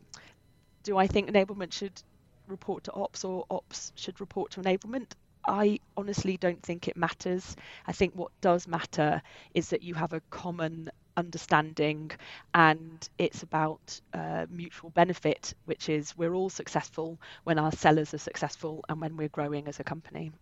do 0.82 0.96
I 0.96 1.06
think 1.06 1.28
enablement 1.28 1.72
should 1.74 2.02
report 2.48 2.84
to 2.84 2.92
ops 2.92 3.22
or 3.22 3.44
ops 3.50 3.92
should 3.96 4.18
report 4.18 4.52
to 4.52 4.62
enablement? 4.62 5.12
I 5.46 5.80
honestly 5.96 6.36
don't 6.36 6.62
think 6.62 6.88
it 6.88 6.96
matters. 6.96 7.56
I 7.86 7.92
think 7.92 8.14
what 8.14 8.32
does 8.40 8.66
matter 8.66 9.22
is 9.54 9.68
that 9.70 9.82
you 9.82 9.94
have 9.94 10.12
a 10.12 10.22
common 10.30 10.90
understanding 11.16 12.10
and 12.54 13.08
it's 13.18 13.42
about 13.42 14.00
uh, 14.14 14.46
mutual 14.50 14.90
benefit, 14.90 15.54
which 15.64 15.88
is 15.88 16.16
we're 16.16 16.34
all 16.34 16.50
successful 16.50 17.18
when 17.44 17.58
our 17.58 17.72
sellers 17.72 18.14
are 18.14 18.18
successful 18.18 18.84
and 18.88 19.00
when 19.00 19.16
we're 19.16 19.28
growing 19.28 19.68
as 19.68 19.80
a 19.80 19.84
company. 19.84 20.32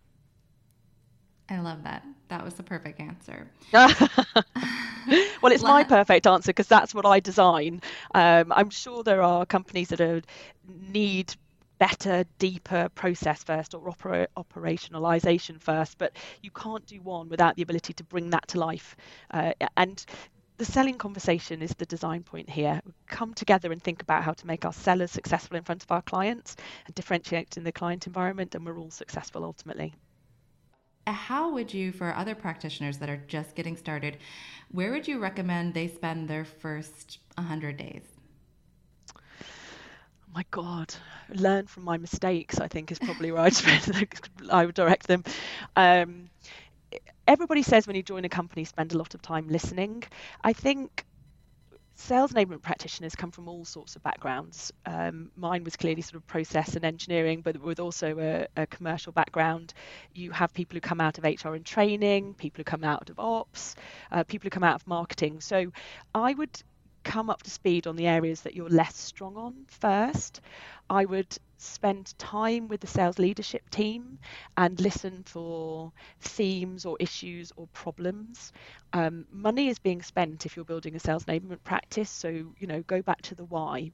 I 1.49 1.59
love 1.59 1.83
that. 1.83 2.05
That 2.29 2.43
was 2.45 2.53
the 2.53 2.63
perfect 2.63 3.01
answer. 3.01 3.51
well, 3.73 5.51
it's 5.51 5.63
my 5.63 5.83
perfect 5.83 6.25
answer 6.25 6.49
because 6.49 6.67
that's 6.67 6.93
what 6.93 7.05
I 7.05 7.19
design. 7.19 7.81
Um, 8.13 8.53
I'm 8.55 8.69
sure 8.69 9.03
there 9.03 9.21
are 9.21 9.45
companies 9.45 9.89
that 9.89 9.99
are, 9.99 10.21
need 10.67 11.35
better, 11.81 12.23
deeper 12.37 12.89
process 12.93 13.43
first 13.43 13.73
or 13.73 13.81
oper- 13.91 14.27
operationalization 14.37 15.59
first, 15.59 15.97
but 15.97 16.15
you 16.43 16.51
can't 16.51 16.85
do 16.85 17.01
one 17.01 17.27
without 17.27 17.55
the 17.55 17.63
ability 17.63 17.91
to 17.91 18.03
bring 18.03 18.29
that 18.29 18.47
to 18.47 18.59
life. 18.59 18.95
Uh, 19.31 19.51
and 19.75 20.05
the 20.57 20.65
selling 20.65 20.99
conversation 20.99 21.63
is 21.63 21.71
the 21.71 21.87
design 21.87 22.21
point 22.21 22.47
here. 22.47 22.79
We 22.85 22.93
come 23.07 23.33
together 23.33 23.71
and 23.71 23.81
think 23.81 24.03
about 24.03 24.23
how 24.23 24.33
to 24.33 24.45
make 24.45 24.63
our 24.63 24.73
sellers 24.73 25.09
successful 25.09 25.57
in 25.57 25.63
front 25.63 25.81
of 25.81 25.91
our 25.91 26.03
clients 26.03 26.55
and 26.85 26.93
differentiate 26.93 27.57
in 27.57 27.63
the 27.63 27.71
client 27.71 28.05
environment, 28.05 28.53
and 28.53 28.63
we're 28.63 28.77
all 28.77 28.91
successful 28.91 29.43
ultimately. 29.43 29.95
How 31.07 31.51
would 31.51 31.73
you, 31.73 31.91
for 31.91 32.15
other 32.15 32.35
practitioners 32.35 32.99
that 32.99 33.09
are 33.09 33.23
just 33.27 33.55
getting 33.55 33.75
started, 33.75 34.17
where 34.69 34.91
would 34.91 35.07
you 35.07 35.17
recommend 35.17 35.73
they 35.73 35.87
spend 35.87 36.27
their 36.27 36.45
first 36.45 37.17
100 37.37 37.77
days? 37.77 38.10
My 40.33 40.45
God, 40.51 40.93
learn 41.29 41.67
from 41.67 41.83
my 41.83 41.97
mistakes. 41.97 42.59
I 42.59 42.67
think 42.67 42.91
is 42.91 42.99
probably 42.99 43.31
where 43.31 43.41
I'd. 43.41 43.55
I 44.51 44.65
would 44.65 44.75
direct 44.75 45.07
them. 45.07 45.23
Um, 45.75 46.29
everybody 47.27 47.63
says 47.63 47.87
when 47.87 47.95
you 47.95 48.03
join 48.03 48.25
a 48.25 48.29
company, 48.29 48.65
spend 48.65 48.93
a 48.93 48.97
lot 48.97 49.13
of 49.13 49.21
time 49.21 49.47
listening. 49.47 50.03
I 50.43 50.53
think 50.53 51.05
sales 52.01 52.31
enablement 52.31 52.61
practitioners 52.63 53.15
come 53.15 53.31
from 53.31 53.47
all 53.47 53.63
sorts 53.63 53.95
of 53.95 54.03
backgrounds. 54.03 54.73
Um, 54.85 55.29
mine 55.35 55.63
was 55.63 55.75
clearly 55.75 56.01
sort 56.01 56.15
of 56.15 56.25
process 56.25 56.75
and 56.75 56.83
engineering, 56.83 57.41
but 57.41 57.61
with 57.61 57.79
also 57.79 58.17
a, 58.19 58.61
a, 58.61 58.65
commercial 58.65 59.11
background. 59.11 59.73
You 60.13 60.31
have 60.31 60.53
people 60.53 60.75
who 60.75 60.81
come 60.81 60.99
out 60.99 61.19
of 61.19 61.23
HR 61.23 61.53
and 61.53 61.65
training, 61.65 62.33
people 62.33 62.59
who 62.59 62.63
come 62.63 62.83
out 62.83 63.09
of 63.09 63.19
ops, 63.19 63.75
uh, 64.11 64.23
people 64.23 64.45
who 64.45 64.49
come 64.49 64.63
out 64.63 64.75
of 64.75 64.87
marketing. 64.87 65.41
So 65.41 65.71
I 66.15 66.33
would 66.33 66.61
come 67.03 67.29
up 67.29 67.43
to 67.43 67.51
speed 67.51 67.87
on 67.87 67.95
the 67.95 68.07
areas 68.07 68.41
that 68.41 68.55
you're 68.55 68.69
less 68.69 68.95
strong 68.97 69.35
on 69.37 69.65
first. 69.67 70.41
I 70.89 71.05
would 71.05 71.35
spend 71.57 72.17
time 72.17 72.67
with 72.67 72.81
the 72.81 72.87
sales 72.87 73.19
leadership 73.19 73.69
team 73.69 74.19
and 74.57 74.79
listen 74.79 75.23
for 75.23 75.91
themes 76.19 76.85
or 76.85 76.97
issues 76.99 77.51
or 77.55 77.67
problems. 77.73 78.51
Um, 78.93 79.25
money 79.31 79.67
is 79.69 79.79
being 79.79 80.01
spent 80.01 80.45
if 80.45 80.55
you're 80.55 80.65
building 80.65 80.95
a 80.95 80.99
sales 80.99 81.25
enablement 81.25 81.63
practice, 81.63 82.09
so 82.09 82.29
you 82.29 82.67
know 82.67 82.81
go 82.83 83.01
back 83.01 83.21
to 83.23 83.35
the 83.35 83.45
why 83.45 83.91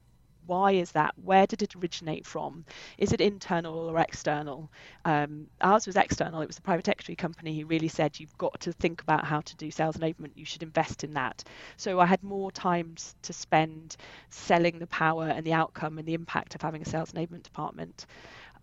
why 0.47 0.71
is 0.71 0.91
that? 0.93 1.13
Where 1.23 1.45
did 1.45 1.61
it 1.61 1.75
originate 1.75 2.25
from? 2.25 2.65
Is 2.97 3.13
it 3.13 3.21
internal 3.21 3.89
or 3.89 3.99
external? 3.99 4.71
Um, 5.05 5.47
ours 5.61 5.85
was 5.85 5.95
external. 5.95 6.41
It 6.41 6.47
was 6.47 6.57
a 6.57 6.61
private 6.61 6.89
equity 6.89 7.15
company 7.15 7.59
who 7.59 7.65
really 7.67 7.87
said 7.87 8.19
you've 8.19 8.37
got 8.37 8.59
to 8.61 8.73
think 8.73 9.01
about 9.01 9.25
how 9.25 9.41
to 9.41 9.55
do 9.57 9.69
sales 9.69 9.97
enablement. 9.97 10.31
You 10.35 10.45
should 10.45 10.63
invest 10.63 11.03
in 11.03 11.13
that. 11.13 11.43
So 11.75 11.99
I 11.99 12.05
had 12.05 12.23
more 12.23 12.51
time 12.51 12.95
to 13.21 13.33
spend 13.33 13.97
selling 14.29 14.79
the 14.79 14.87
power 14.87 15.27
and 15.27 15.45
the 15.45 15.53
outcome 15.53 15.97
and 15.97 16.07
the 16.07 16.13
impact 16.13 16.55
of 16.55 16.61
having 16.61 16.81
a 16.81 16.85
sales 16.85 17.11
enablement 17.11 17.43
department. 17.43 18.05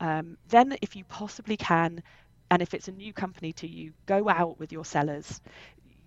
Um, 0.01 0.37
then, 0.49 0.77
if 0.83 0.97
you 0.97 1.05
possibly 1.05 1.57
can, 1.57 2.03
and 2.51 2.63
if 2.63 2.75
it's 2.75 2.89
a 2.89 2.93
new 2.93 3.13
company 3.13 3.53
to 3.55 3.67
you, 3.67 3.93
go 4.07 4.29
out 4.29 4.59
with 4.59 4.73
your 4.73 4.85
sellers 4.85 5.41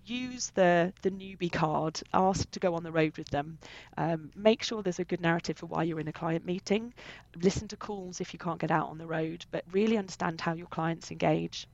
use 0.08 0.50
the 0.52 0.94
the 1.02 1.12
newbie 1.12 1.52
card 1.52 2.02
ask 2.14 2.50
to 2.52 2.60
go 2.60 2.76
on 2.76 2.84
the 2.84 2.92
road 2.92 3.18
with 3.18 3.30
them. 3.30 3.60
Um, 3.98 4.32
make 4.36 4.64
sure 4.64 4.82
there's 4.82 5.00
a 5.00 5.06
good 5.06 5.22
narrative 5.22 5.58
for 5.58 5.68
why 5.68 5.84
you're 5.84 6.00
in 6.00 6.08
a 6.08 6.14
client 6.14 6.46
meeting. 6.46 6.94
Listen 7.36 7.68
to 7.70 7.78
calls 7.78 8.22
if 8.22 8.34
you 8.34 8.40
can't 8.40 8.60
get 8.60 8.72
out 8.72 8.90
on 8.90 8.98
the 8.98 9.08
road 9.08 9.46
but 9.52 9.64
really 9.72 9.98
understand 9.98 10.42
how 10.42 10.54
your 10.54 10.68
clients 10.68 11.12
engage. 11.12 11.68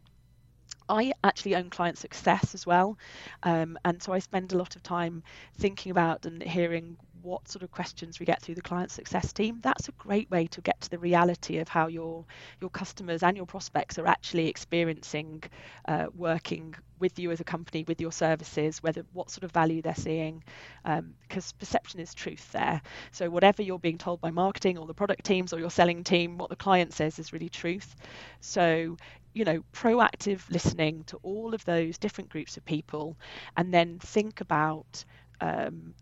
I 0.90 1.14
actually 1.24 1.56
own 1.56 1.70
client 1.70 1.98
success 1.98 2.54
as 2.54 2.66
well, 2.66 2.98
um, 3.44 3.78
and 3.86 4.02
so 4.04 4.12
I 4.12 4.20
spend 4.20 4.52
a 4.52 4.58
lot 4.58 4.76
of 4.76 4.84
time 4.84 5.24
thinking 5.58 5.92
about 5.92 6.26
and 6.26 6.44
hearing 6.44 6.98
what 7.24 7.48
sort 7.48 7.64
of 7.64 7.72
questions 7.72 8.20
we 8.20 8.26
get 8.26 8.42
through 8.42 8.56
the 8.56 8.62
client 8.62 8.92
success 8.92 9.34
team, 9.34 9.60
that's 9.64 9.88
a 9.88 9.94
great 9.94 10.30
way 10.30 10.46
to 10.48 10.62
get 10.62 10.80
to 10.82 10.90
the 10.90 11.00
reality 11.00 11.58
of 11.58 11.68
how 11.68 11.88
your 11.88 12.26
your 12.62 12.70
customers 12.70 13.24
and 13.24 13.38
your 13.38 13.46
prospects 13.46 13.98
are 13.98 14.08
actually 14.08 14.48
experiencing 14.50 15.42
uh, 15.88 16.08
working 16.16 16.76
with 17.00 17.18
you 17.20 17.32
as 17.32 17.40
a 17.40 17.44
company, 17.44 17.84
with 17.88 18.00
your 18.00 18.12
services, 18.12 18.84
whether 18.84 19.06
what 19.14 19.30
sort 19.30 19.44
of 19.44 19.52
value 19.52 19.82
they're 19.82 19.96
seeing, 19.96 20.44
um, 20.86 21.14
because 21.22 21.52
perception 21.54 22.00
is 22.00 22.14
truth 22.14 22.52
there. 22.52 22.82
So 23.12 23.30
whatever 23.30 23.62
you're 23.62 23.80
being 23.80 23.98
told 23.98 24.22
by 24.22 24.32
marketing 24.32 24.78
or 24.78 24.86
the 24.88 24.94
product 24.94 25.26
teams 25.26 25.54
or 25.54 25.60
your 25.60 25.72
selling 25.72 26.04
team, 26.04 26.38
what 26.38 26.50
the 26.50 26.56
client 26.56 26.94
says 26.94 27.20
is 27.20 27.34
really 27.34 27.50
truth. 27.50 27.96
So 28.42 28.98
you 29.34 29.46
know, 29.46 29.64
proactive 29.74 30.42
listening 30.52 31.04
to 31.06 31.18
all 31.24 31.56
of 31.56 31.66
those 31.66 31.98
different 31.98 32.30
groups 32.30 32.56
of 32.58 32.66
people, 32.66 33.18
and 33.58 33.74
then 33.74 33.98
think 34.00 34.42
about 34.42 35.04
um, 35.42 35.94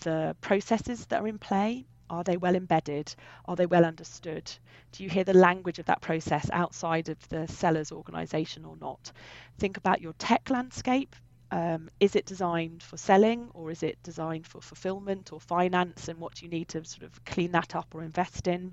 the 0.00 0.36
processes 0.40 1.06
that 1.06 1.20
are 1.20 1.28
in 1.28 1.38
play. 1.38 1.86
Are 2.10 2.24
they 2.24 2.38
well 2.38 2.56
embedded? 2.56 3.14
Are 3.44 3.56
they 3.56 3.66
well 3.66 3.84
understood? 3.84 4.50
Do 4.92 5.04
you 5.04 5.10
hear 5.10 5.24
the 5.24 5.34
language 5.34 5.78
of 5.78 5.86
that 5.86 6.00
process 6.00 6.48
outside 6.50 7.10
of 7.10 7.28
the 7.28 7.46
seller's 7.48 7.92
organization 7.92 8.64
or 8.64 8.76
not? 8.80 9.12
Think 9.58 9.76
about 9.76 10.00
your 10.00 10.14
tech 10.14 10.48
landscape. 10.48 11.14
Um, 11.50 11.90
is 12.00 12.16
it 12.16 12.26
designed 12.26 12.82
for 12.82 12.96
selling 12.96 13.48
or 13.54 13.70
is 13.70 13.82
it 13.82 14.02
designed 14.02 14.46
for 14.46 14.60
fulfillment 14.60 15.32
or 15.32 15.40
finance? 15.40 16.08
And 16.08 16.18
what 16.18 16.34
do 16.34 16.44
you 16.44 16.50
need 16.50 16.68
to 16.68 16.84
sort 16.84 17.04
of 17.04 17.24
clean 17.24 17.52
that 17.52 17.74
up 17.74 17.94
or 17.94 18.02
invest 18.02 18.48
in? 18.48 18.72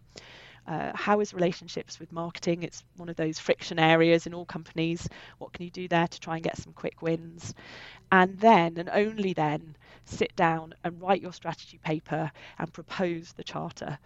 Uh, 0.68 0.92
how 0.96 1.20
is 1.20 1.34
relationships 1.34 2.00
with 2.00 2.12
marketing? 2.12 2.64
It's 2.64 2.84
one 2.98 3.10
of 3.10 3.16
those 3.16 3.38
friction 3.38 3.78
areas 3.78 4.26
in 4.26 4.34
all 4.34 4.46
companies. 4.46 5.08
What 5.38 5.54
can 5.54 5.64
you 5.64 5.72
do 5.72 5.88
there 5.88 6.08
to 6.08 6.20
try 6.20 6.36
and 6.36 6.44
get 6.44 6.58
some 6.58 6.74
quick 6.74 7.02
wins? 7.02 7.54
And 8.12 8.38
then, 8.40 8.78
and 8.78 8.90
only 8.90 9.34
then, 9.34 9.76
sit 10.06 10.36
down 10.36 10.74
and 10.84 11.02
write 11.02 11.22
your 11.22 11.34
strategy 11.34 11.80
paper 11.84 12.32
and 12.58 12.72
propose 12.74 13.34
the 13.34 13.44
charter. 13.44 13.98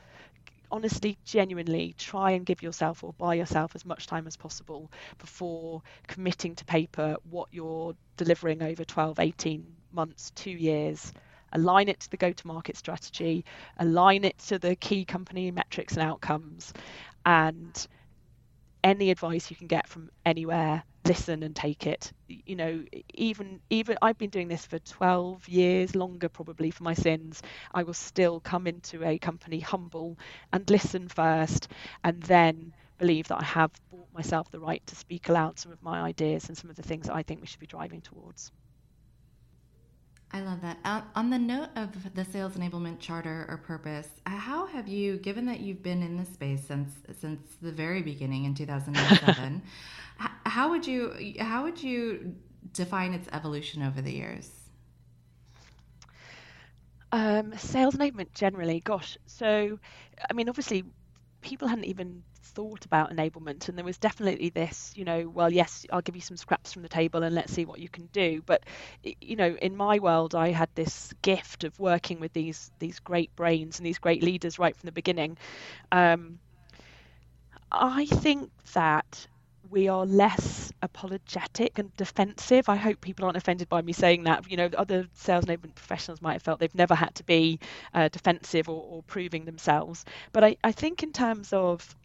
Honestly, 0.71 1.17
genuinely, 1.25 1.95
try 1.97 2.31
and 2.31 2.45
give 2.45 2.61
yourself 2.61 3.03
or 3.03 3.13
buy 3.13 3.33
yourself 3.33 3.75
as 3.75 3.85
much 3.85 4.07
time 4.07 4.27
as 4.27 4.37
possible 4.37 4.91
before 5.17 5.81
committing 6.07 6.55
to 6.55 6.65
paper 6.65 7.15
what 7.29 7.47
you're 7.51 7.95
delivering 8.17 8.61
over 8.61 8.85
12, 8.85 9.19
18 9.19 9.65
months, 9.91 10.31
two 10.35 10.51
years. 10.51 11.11
Align 11.53 11.89
it 11.89 11.99
to 12.01 12.09
the 12.11 12.17
go 12.17 12.31
to 12.31 12.47
market 12.47 12.77
strategy, 12.77 13.43
align 13.77 14.23
it 14.23 14.37
to 14.37 14.59
the 14.59 14.75
key 14.75 15.03
company 15.05 15.49
metrics 15.49 15.93
and 15.93 16.03
outcomes, 16.03 16.71
and 17.25 17.87
any 18.83 19.09
advice 19.09 19.49
you 19.49 19.55
can 19.57 19.67
get 19.67 19.87
from 19.87 20.11
anywhere 20.25 20.83
listen 21.05 21.43
and 21.43 21.55
take 21.55 21.87
it. 21.87 22.11
You 22.27 22.55
know 22.55 22.83
even 23.13 23.59
even 23.69 23.97
i've 24.01 24.17
been 24.17 24.29
doing 24.29 24.47
this 24.47 24.65
for 24.65 24.79
12 24.79 25.47
years 25.47 25.95
longer 25.95 26.29
probably 26.29 26.71
for 26.71 26.83
my 26.83 26.93
sins. 26.93 27.41
I 27.73 27.83
will 27.83 27.93
still 27.93 28.39
come 28.39 28.67
into 28.67 29.03
a 29.03 29.17
company 29.19 29.59
humble 29.59 30.17
and 30.53 30.69
listen 30.69 31.07
first 31.07 31.69
and 32.03 32.21
then 32.23 32.73
believe 32.97 33.27
that 33.29 33.39
i 33.41 33.43
have 33.45 33.71
bought 33.91 34.13
myself 34.13 34.49
the 34.51 34.59
right 34.59 34.85
to 34.87 34.95
speak 34.95 35.29
aloud 35.29 35.57
some 35.59 35.71
of 35.71 35.81
my 35.81 36.01
ideas 36.01 36.47
and 36.49 36.57
some 36.57 36.69
of 36.69 36.75
the 36.75 36.83
things 36.83 37.07
that 37.07 37.15
i 37.15 37.23
think 37.23 37.39
we 37.41 37.47
should 37.47 37.59
be 37.59 37.67
driving 37.67 38.01
towards 38.01 38.51
I 40.31 40.41
love 40.41 40.61
that. 40.61 40.77
Uh, 40.85 41.01
on 41.15 41.31
the 41.31 41.39
note 41.39 41.69
of 41.75 42.13
the 42.13 42.23
sales 42.23 42.53
enablement 42.53 42.99
charter 42.99 43.45
or 43.49 43.57
purpose, 43.57 44.07
how 44.25 44.67
have 44.67 44.87
you, 44.87 45.17
given 45.17 45.45
that 45.47 45.59
you've 45.59 45.81
been 45.81 46.03
in 46.03 46.17
this 46.17 46.29
space 46.29 46.65
since 46.67 46.93
since 47.19 47.41
the 47.61 47.71
very 47.71 48.03
beginning 48.03 48.45
in 48.45 48.53
2007, 48.53 49.61
how 50.45 50.69
would 50.69 50.85
you 50.85 51.35
how 51.39 51.63
would 51.63 51.81
you 51.81 52.35
define 52.73 53.13
its 53.13 53.27
evolution 53.33 53.81
over 53.81 54.01
the 54.01 54.11
years? 54.11 54.51
Um, 57.11 57.57
sales 57.57 57.95
enablement 57.95 58.33
generally, 58.33 58.81
gosh. 58.81 59.17
So, 59.25 59.79
I 60.29 60.33
mean, 60.33 60.47
obviously, 60.47 60.83
people 61.41 61.67
hadn't 61.67 61.85
even 61.85 62.23
thought 62.41 62.85
about 62.85 63.11
enablement 63.11 63.69
and 63.69 63.77
there 63.77 63.85
was 63.85 63.97
definitely 63.97 64.49
this 64.49 64.91
you 64.95 65.05
know 65.05 65.29
well 65.29 65.51
yes 65.53 65.85
i'll 65.91 66.01
give 66.01 66.15
you 66.15 66.21
some 66.21 66.37
scraps 66.37 66.73
from 66.73 66.81
the 66.81 66.89
table 66.89 67.21
and 67.23 67.35
let's 67.35 67.53
see 67.53 67.65
what 67.65 67.79
you 67.79 67.89
can 67.89 68.07
do. 68.11 68.41
But 68.45 68.63
you 69.21 69.35
know 69.35 69.55
in 69.61 69.75
my 69.75 69.99
world 69.99 70.35
i 70.35 70.49
had 70.49 70.69
this 70.75 71.13
gift 71.21 71.63
of 71.63 71.77
working 71.79 72.19
with 72.19 72.33
these 72.33 72.71
these 72.79 72.99
great 72.99 73.35
brains 73.35 73.79
and 73.79 73.85
these 73.85 73.99
great 73.99 74.23
leaders 74.23 74.59
right 74.59 74.75
from 74.75 74.87
the 74.87 74.91
beginning. 74.91 75.37
Um, 75.91 76.39
i 77.71 78.05
think 78.05 78.51
that 78.73 79.27
we 79.69 79.87
are 79.87 80.05
less 80.05 80.71
apologetic 80.81 81.77
and 81.79 81.95
defensive. 81.95 82.69
I 82.69 82.75
hope 82.75 83.01
people 83.01 83.25
aren't 83.25 83.37
offended 83.37 83.69
by 83.69 83.81
me 83.81 83.93
saying 83.93 84.23
that. 84.23 84.49
You 84.49 84.57
know, 84.57 84.69
other 84.77 85.07
sales 85.13 85.45
enablement 85.45 85.75
professionals 85.75 86.21
might 86.21 86.33
have 86.33 86.41
felt 86.41 86.59
they've 86.59 86.73
never 86.75 86.95
had 86.95 87.15
to 87.15 87.23
be 87.23 87.59
uh, 87.93 88.09
defensive 88.09 88.69
or, 88.69 88.83
or, 88.83 89.03
proving 89.03 89.45
themselves. 89.45 90.05
But 90.31 90.43
I, 90.43 90.57
I 90.63 90.71
think 90.71 91.03
in 91.03 91.11
terms 91.11 91.53
of 91.53 91.95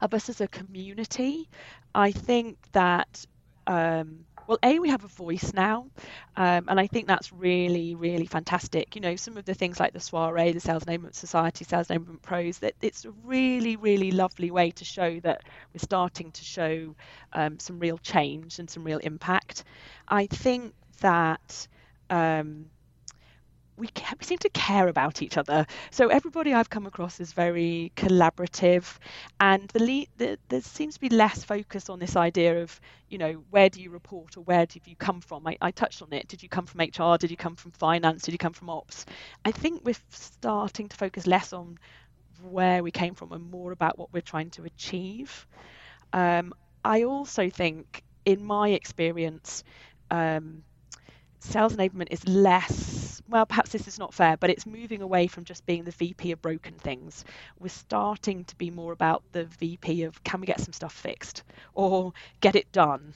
of 0.00 0.14
us 0.14 0.28
as 0.28 0.40
a 0.40 0.48
community, 0.48 1.48
I 1.94 2.12
think 2.12 2.58
that 2.72 3.26
um, 3.66 4.24
well, 4.46 4.58
a 4.62 4.78
we 4.78 4.88
have 4.90 5.04
a 5.04 5.08
voice 5.08 5.52
now, 5.54 5.86
um, 6.36 6.64
and 6.68 6.78
I 6.78 6.86
think 6.86 7.06
that's 7.06 7.32
really, 7.32 7.94
really 7.94 8.26
fantastic. 8.26 8.94
You 8.94 9.00
know, 9.00 9.16
some 9.16 9.36
of 9.36 9.44
the 9.44 9.54
things 9.54 9.80
like 9.80 9.92
the 9.92 10.00
soiree, 10.00 10.52
the 10.52 10.60
Sales 10.60 10.84
Enablement 10.84 11.14
Society, 11.14 11.64
Sales 11.64 11.88
Enablement 11.88 12.22
Pros, 12.22 12.58
that 12.58 12.74
it's 12.82 13.04
a 13.04 13.10
really, 13.24 13.76
really 13.76 14.10
lovely 14.10 14.50
way 14.50 14.70
to 14.72 14.84
show 14.84 15.20
that 15.20 15.42
we're 15.72 15.78
starting 15.78 16.30
to 16.32 16.44
show 16.44 16.94
um, 17.32 17.58
some 17.58 17.78
real 17.78 17.98
change 17.98 18.58
and 18.58 18.68
some 18.68 18.84
real 18.84 18.98
impact. 18.98 19.64
I 20.08 20.26
think 20.26 20.74
that. 21.00 21.68
Um, 22.10 22.66
we, 23.76 23.88
we 24.18 24.24
seem 24.24 24.38
to 24.38 24.48
care 24.50 24.88
about 24.88 25.22
each 25.22 25.36
other. 25.36 25.66
So 25.90 26.08
everybody 26.08 26.52
I've 26.52 26.70
come 26.70 26.86
across 26.86 27.20
is 27.20 27.32
very 27.32 27.92
collaborative, 27.96 28.98
and 29.40 29.68
the, 29.68 29.80
lead, 29.80 30.08
the 30.16 30.38
there 30.48 30.60
seems 30.60 30.94
to 30.94 31.00
be 31.00 31.08
less 31.08 31.44
focus 31.44 31.88
on 31.88 31.98
this 31.98 32.16
idea 32.16 32.62
of 32.62 32.80
you 33.08 33.18
know 33.18 33.44
where 33.50 33.68
do 33.68 33.80
you 33.80 33.90
report 33.90 34.36
or 34.36 34.42
where 34.42 34.66
do 34.66 34.80
you 34.84 34.96
come 34.96 35.20
from. 35.20 35.46
I, 35.46 35.56
I 35.60 35.70
touched 35.70 36.02
on 36.02 36.12
it. 36.12 36.28
Did 36.28 36.42
you 36.42 36.48
come 36.48 36.66
from 36.66 36.80
HR? 36.80 37.16
Did 37.16 37.30
you 37.30 37.36
come 37.36 37.56
from 37.56 37.72
finance? 37.72 38.22
Did 38.22 38.32
you 38.32 38.38
come 38.38 38.52
from 38.52 38.70
ops? 38.70 39.06
I 39.44 39.52
think 39.52 39.82
we're 39.84 39.94
starting 40.10 40.88
to 40.88 40.96
focus 40.96 41.26
less 41.26 41.52
on 41.52 41.78
where 42.42 42.82
we 42.82 42.90
came 42.90 43.14
from 43.14 43.32
and 43.32 43.50
more 43.50 43.72
about 43.72 43.98
what 43.98 44.12
we're 44.12 44.20
trying 44.20 44.50
to 44.50 44.64
achieve. 44.64 45.46
Um, 46.12 46.52
I 46.84 47.04
also 47.04 47.48
think, 47.48 48.02
in 48.24 48.44
my 48.44 48.70
experience, 48.70 49.64
um, 50.10 50.62
sales 51.44 51.76
enablement 51.76 52.08
is 52.10 52.26
less. 52.26 53.22
Well 53.28 53.46
perhaps 53.46 53.70
this 53.70 53.88
is 53.88 53.98
not 53.98 54.14
fair 54.14 54.36
but 54.36 54.50
it's 54.50 54.66
moving 54.66 55.02
away 55.02 55.26
from 55.26 55.44
just 55.44 55.66
being 55.66 55.84
the 55.84 55.90
vp 55.92 56.32
of 56.32 56.42
broken 56.42 56.74
things. 56.74 57.24
We're 57.58 57.68
starting 57.68 58.44
to 58.44 58.56
be 58.56 58.70
more 58.70 58.92
about 58.92 59.22
the 59.32 59.44
vp 59.44 60.04
of 60.04 60.22
can 60.24 60.40
we 60.40 60.46
get 60.46 60.60
some 60.60 60.72
stuff 60.72 60.92
fixed 60.92 61.42
or 61.74 62.12
get 62.40 62.56
it 62.56 62.70
done? 62.72 63.14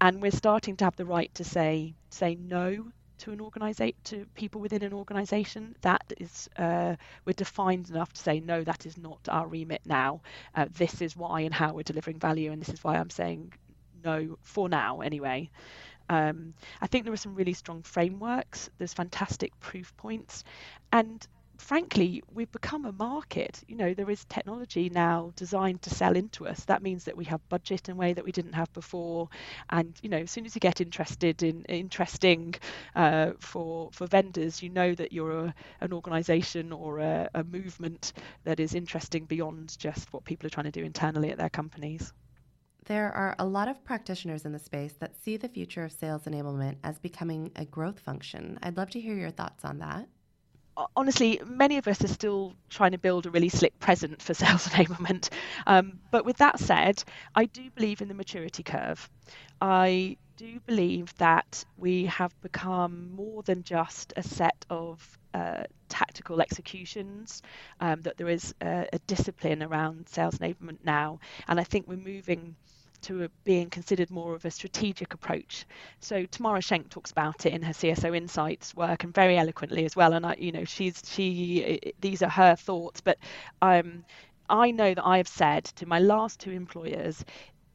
And 0.00 0.22
we're 0.22 0.30
starting 0.30 0.76
to 0.76 0.84
have 0.84 0.96
the 0.96 1.04
right 1.06 1.32
to 1.34 1.44
say 1.44 1.94
say 2.10 2.34
no 2.34 2.86
to 3.18 3.32
an 3.32 3.40
organization 3.40 3.96
to 4.04 4.26
people 4.34 4.60
within 4.60 4.82
an 4.82 4.92
organization. 4.92 5.74
That 5.82 6.12
is 6.18 6.48
uh, 6.58 6.96
we're 7.24 7.32
defined 7.32 7.88
enough 7.90 8.12
to 8.12 8.20
say 8.20 8.40
no 8.40 8.62
that 8.64 8.86
is 8.86 8.96
not 8.98 9.20
our 9.28 9.46
remit 9.46 9.82
now. 9.86 10.20
Uh, 10.54 10.66
this 10.76 11.00
is 11.02 11.16
why 11.16 11.40
and 11.42 11.54
how 11.54 11.72
we're 11.74 11.82
delivering 11.82 12.18
value 12.18 12.52
and 12.52 12.60
this 12.60 12.68
is 12.70 12.82
why 12.84 12.96
i'm 12.96 13.10
saying 13.10 13.52
no 14.04 14.38
for 14.42 14.68
now 14.68 15.00
anyway 15.00 15.50
um, 16.08 16.54
I 16.80 16.86
think 16.86 17.04
there 17.04 17.12
are 17.12 17.18
some 17.18 17.34
really 17.34 17.54
strong 17.54 17.82
frameworks. 17.82 18.70
There's 18.78 18.94
fantastic 18.94 19.58
proof 19.60 19.96
points, 19.96 20.44
and 20.92 21.26
frankly, 21.58 22.22
we've 22.32 22.50
become 22.52 22.84
a 22.84 22.92
market. 22.92 23.62
You 23.66 23.76
know, 23.76 23.94
there 23.94 24.10
is 24.10 24.24
technology 24.26 24.90
now 24.90 25.32
designed 25.36 25.82
to 25.82 25.90
sell 25.90 26.16
into 26.16 26.46
us. 26.46 26.64
That 26.64 26.82
means 26.82 27.04
that 27.04 27.16
we 27.16 27.24
have 27.26 27.46
budget 27.48 27.88
in 27.88 27.94
a 27.94 27.96
way 27.96 28.12
that 28.12 28.24
we 28.24 28.32
didn't 28.32 28.52
have 28.54 28.72
before. 28.72 29.28
And 29.70 29.94
you 30.02 30.08
know, 30.08 30.18
as 30.18 30.30
soon 30.30 30.46
as 30.46 30.54
you 30.54 30.60
get 30.60 30.80
interested 30.80 31.42
in 31.42 31.64
interesting 31.64 32.54
uh, 32.94 33.32
for 33.38 33.90
for 33.92 34.06
vendors, 34.06 34.62
you 34.62 34.70
know 34.70 34.94
that 34.94 35.12
you're 35.12 35.46
a, 35.46 35.54
an 35.80 35.92
organisation 35.92 36.72
or 36.72 36.98
a, 36.98 37.28
a 37.34 37.44
movement 37.44 38.12
that 38.44 38.60
is 38.60 38.74
interesting 38.74 39.24
beyond 39.24 39.76
just 39.78 40.12
what 40.12 40.24
people 40.24 40.46
are 40.46 40.50
trying 40.50 40.70
to 40.70 40.70
do 40.70 40.84
internally 40.84 41.30
at 41.30 41.38
their 41.38 41.50
companies. 41.50 42.12
There 42.86 43.12
are 43.12 43.34
a 43.40 43.44
lot 43.44 43.66
of 43.66 43.82
practitioners 43.84 44.44
in 44.44 44.52
the 44.52 44.60
space 44.60 44.92
that 45.00 45.16
see 45.16 45.36
the 45.36 45.48
future 45.48 45.82
of 45.84 45.90
sales 45.90 46.22
enablement 46.22 46.76
as 46.84 47.00
becoming 47.00 47.50
a 47.56 47.64
growth 47.64 47.98
function. 47.98 48.60
I'd 48.62 48.76
love 48.76 48.90
to 48.90 49.00
hear 49.00 49.16
your 49.16 49.32
thoughts 49.32 49.64
on 49.64 49.80
that. 49.80 50.08
Honestly, 50.94 51.40
many 51.44 51.78
of 51.78 51.88
us 51.88 52.04
are 52.04 52.08
still 52.08 52.54
trying 52.70 52.92
to 52.92 52.98
build 52.98 53.26
a 53.26 53.30
really 53.30 53.48
slick 53.48 53.76
present 53.80 54.22
for 54.22 54.34
sales 54.42 54.68
enablement. 54.68 55.30
Um, 55.66 55.98
but 56.12 56.24
with 56.24 56.36
that 56.36 56.60
said, 56.60 57.02
I 57.34 57.46
do 57.46 57.70
believe 57.74 58.02
in 58.02 58.08
the 58.08 58.14
maturity 58.14 58.62
curve. 58.62 59.10
I 59.60 60.16
do 60.36 60.60
believe 60.60 61.12
that 61.16 61.64
we 61.76 62.04
have 62.06 62.40
become 62.40 63.10
more 63.10 63.42
than 63.42 63.64
just 63.64 64.12
a 64.16 64.22
set 64.22 64.64
of 64.70 65.18
uh, 65.36 65.64
tactical 65.88 66.40
executions, 66.40 67.42
um, 67.80 68.00
that 68.02 68.16
there 68.16 68.28
is 68.28 68.54
a, 68.62 68.88
a, 68.92 68.98
discipline 69.00 69.62
around 69.62 70.08
sales 70.08 70.38
enablement 70.38 70.78
now. 70.84 71.20
And 71.46 71.60
I 71.60 71.64
think 71.64 71.86
we're 71.86 71.96
moving 71.96 72.56
to 73.02 73.28
being 73.44 73.68
considered 73.68 74.10
more 74.10 74.34
of 74.34 74.44
a 74.44 74.50
strategic 74.50 75.12
approach. 75.12 75.66
So 76.00 76.24
Tamara 76.24 76.62
Schenk 76.62 76.88
talks 76.88 77.10
about 77.10 77.44
it 77.44 77.52
in 77.52 77.62
her 77.62 77.72
CSO 77.72 78.16
Insights 78.16 78.74
work 78.74 79.04
and 79.04 79.12
very 79.14 79.36
eloquently 79.36 79.84
as 79.84 79.94
well. 79.94 80.14
And 80.14 80.24
I, 80.24 80.36
you 80.38 80.52
know, 80.52 80.64
she's 80.64 81.02
she 81.06 81.92
these 82.00 82.22
are 82.22 82.30
her 82.30 82.56
thoughts, 82.56 83.00
but 83.02 83.18
um, 83.60 84.04
I 84.48 84.70
know 84.70 84.94
that 84.94 85.04
I 85.04 85.18
have 85.18 85.28
said 85.28 85.64
to 85.76 85.86
my 85.86 85.98
last 85.98 86.40
two 86.40 86.52
employers, 86.52 87.24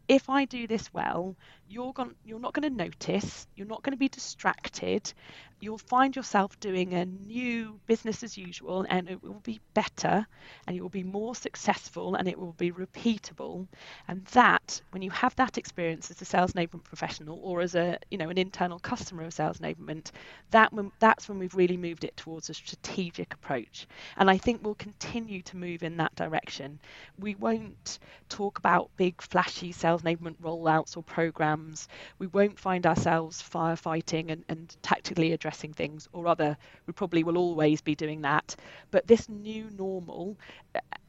if 0.07 0.29
I 0.29 0.45
do 0.45 0.67
this 0.67 0.93
well, 0.93 1.35
you're 1.69 1.93
going, 1.93 2.15
you're 2.25 2.39
not 2.39 2.53
going 2.53 2.69
to 2.69 2.83
notice, 2.83 3.47
you're 3.55 3.67
not 3.67 3.81
going 3.83 3.93
to 3.93 3.97
be 3.97 4.09
distracted, 4.09 5.13
you'll 5.61 5.77
find 5.77 6.15
yourself 6.15 6.59
doing 6.59 6.93
a 6.95 7.05
new 7.05 7.79
business 7.85 8.23
as 8.23 8.35
usual 8.35 8.83
and 8.89 9.07
it 9.07 9.21
will 9.21 9.39
be 9.43 9.59
better 9.75 10.25
and 10.65 10.75
you 10.75 10.81
will 10.81 10.89
be 10.89 11.03
more 11.03 11.35
successful 11.35 12.15
and 12.15 12.27
it 12.27 12.37
will 12.37 12.53
be 12.53 12.71
repeatable. 12.71 13.67
And 14.07 14.25
that 14.33 14.81
when 14.89 15.03
you 15.03 15.11
have 15.11 15.35
that 15.35 15.59
experience 15.59 16.09
as 16.09 16.19
a 16.19 16.25
sales 16.25 16.53
enablement 16.53 16.83
professional 16.83 17.39
or 17.43 17.61
as 17.61 17.75
a 17.75 17.99
you 18.09 18.17
know 18.17 18.29
an 18.29 18.39
internal 18.39 18.79
customer 18.79 19.23
of 19.23 19.33
sales 19.33 19.59
enablement 19.59 20.09
that 20.49 20.73
when, 20.73 20.91
that's 20.99 21.29
when 21.29 21.37
we've 21.37 21.53
really 21.53 21.77
moved 21.77 22.03
it 22.03 22.17
towards 22.17 22.49
a 22.49 22.55
strategic 22.55 23.33
approach. 23.33 23.87
And 24.17 24.31
i 24.31 24.37
think 24.37 24.61
we'll 24.63 24.75
continue 24.75 25.43
to 25.43 25.57
move 25.57 25.83
in 25.83 25.97
that 25.97 26.15
direction. 26.15 26.79
We 27.19 27.35
won't 27.35 27.99
talk 28.29 28.57
about 28.57 28.89
big 28.97 29.21
flashy 29.21 29.71
sales 29.71 30.01
enablement 30.01 30.37
rollouts 30.41 30.97
or 30.97 31.03
programs. 31.03 31.87
We 32.17 32.25
won't 32.27 32.57
find 32.57 32.87
ourselves 32.87 33.43
firefighting 33.43 34.31
and, 34.31 34.43
and 34.49 34.75
tactically 34.81 35.33
addressing 35.33 35.50
addressing 35.51 35.73
things, 35.73 36.07
or 36.13 36.23
rather, 36.23 36.57
we 36.87 36.93
probably 36.93 37.23
will 37.23 37.37
always 37.37 37.81
be 37.81 37.93
doing 37.93 38.21
that. 38.21 38.55
But 38.89 39.05
this 39.05 39.27
new 39.27 39.69
normal, 39.77 40.37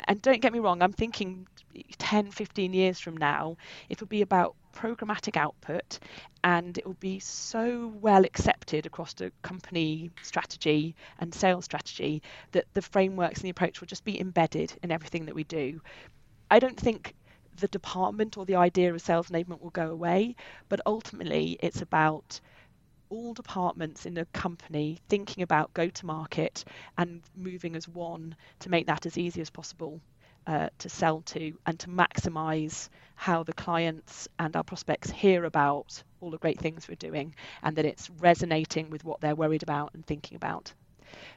and 0.08 0.20
don't 0.20 0.42
get 0.42 0.52
me 0.52 0.58
wrong, 0.58 0.82
I'm 0.82 0.92
thinking 0.92 1.46
10, 1.98 2.32
15 2.32 2.72
years 2.72 2.98
from 2.98 3.16
now, 3.16 3.56
it 3.88 4.00
will 4.00 4.08
be 4.08 4.22
about 4.22 4.56
programmatic 4.74 5.36
output 5.36 6.00
and 6.42 6.76
it 6.76 6.86
will 6.86 6.96
be 6.98 7.20
so 7.20 7.92
well 8.00 8.24
accepted 8.24 8.86
across 8.86 9.12
the 9.14 9.30
company 9.42 10.10
strategy 10.22 10.96
and 11.20 11.32
sales 11.32 11.66
strategy 11.66 12.22
that 12.52 12.64
the 12.72 12.82
frameworks 12.82 13.38
and 13.38 13.44
the 13.44 13.50
approach 13.50 13.80
will 13.80 13.86
just 13.86 14.04
be 14.04 14.18
embedded 14.18 14.72
in 14.82 14.90
everything 14.90 15.26
that 15.26 15.34
we 15.34 15.44
do. 15.44 15.80
I 16.50 16.58
don't 16.58 16.80
think 16.80 17.14
the 17.58 17.68
department 17.68 18.38
or 18.38 18.46
the 18.46 18.56
idea 18.56 18.92
of 18.92 19.00
sales 19.02 19.28
enablement 19.28 19.60
will 19.60 19.70
go 19.70 19.90
away, 19.90 20.34
but 20.68 20.80
ultimately 20.86 21.58
it's 21.60 21.82
about 21.82 22.40
all 23.12 23.34
departments 23.34 24.06
in 24.06 24.16
a 24.16 24.24
company 24.26 24.98
thinking 25.08 25.42
about 25.42 25.74
go 25.74 25.88
to 25.88 26.06
market 26.06 26.64
and 26.96 27.20
moving 27.36 27.76
as 27.76 27.86
one 27.86 28.34
to 28.58 28.70
make 28.70 28.86
that 28.86 29.04
as 29.04 29.18
easy 29.18 29.42
as 29.42 29.50
possible 29.50 30.00
uh, 30.46 30.68
to 30.78 30.88
sell 30.88 31.20
to 31.20 31.52
and 31.66 31.78
to 31.78 31.88
maximize 31.88 32.88
how 33.14 33.42
the 33.42 33.52
clients 33.52 34.28
and 34.38 34.56
our 34.56 34.64
prospects 34.64 35.10
hear 35.10 35.44
about 35.44 36.02
all 36.20 36.30
the 36.30 36.38
great 36.38 36.58
things 36.58 36.88
we're 36.88 36.94
doing 36.94 37.34
and 37.62 37.76
that 37.76 37.84
it's 37.84 38.08
resonating 38.18 38.88
with 38.88 39.04
what 39.04 39.20
they're 39.20 39.36
worried 39.36 39.62
about 39.62 39.92
and 39.94 40.06
thinking 40.06 40.36
about. 40.36 40.72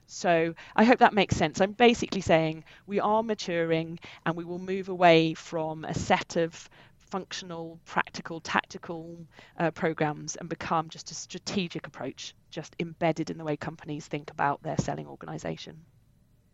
So 0.07 0.55
I 0.75 0.85
hope 0.85 0.99
that 0.99 1.13
makes 1.13 1.35
sense. 1.35 1.59
I'm 1.59 1.73
basically 1.73 2.21
saying 2.21 2.63
we 2.88 3.01
are 3.01 3.21
maturing 3.21 3.99
and 4.25 4.38
we 4.38 4.45
will 4.45 4.59
move 4.59 4.88
away 4.88 5.33
from 5.33 5.83
a 5.83 5.93
set 5.93 6.38
of 6.38 6.69
functional, 7.12 7.80
practical, 7.86 8.39
tactical 8.41 9.26
uh, 9.58 9.72
programs 9.72 10.36
and 10.36 10.50
become 10.50 10.89
just 10.89 11.12
a 11.12 11.15
strategic 11.15 11.88
approach, 11.88 12.34
just 12.52 12.76
embedded 12.80 13.30
in 13.30 13.38
the 13.38 13.44
way 13.44 13.58
companies 13.58 14.08
think 14.08 14.32
about 14.32 14.62
their 14.63 14.78
selling 14.78 15.08
organization. 15.08 15.86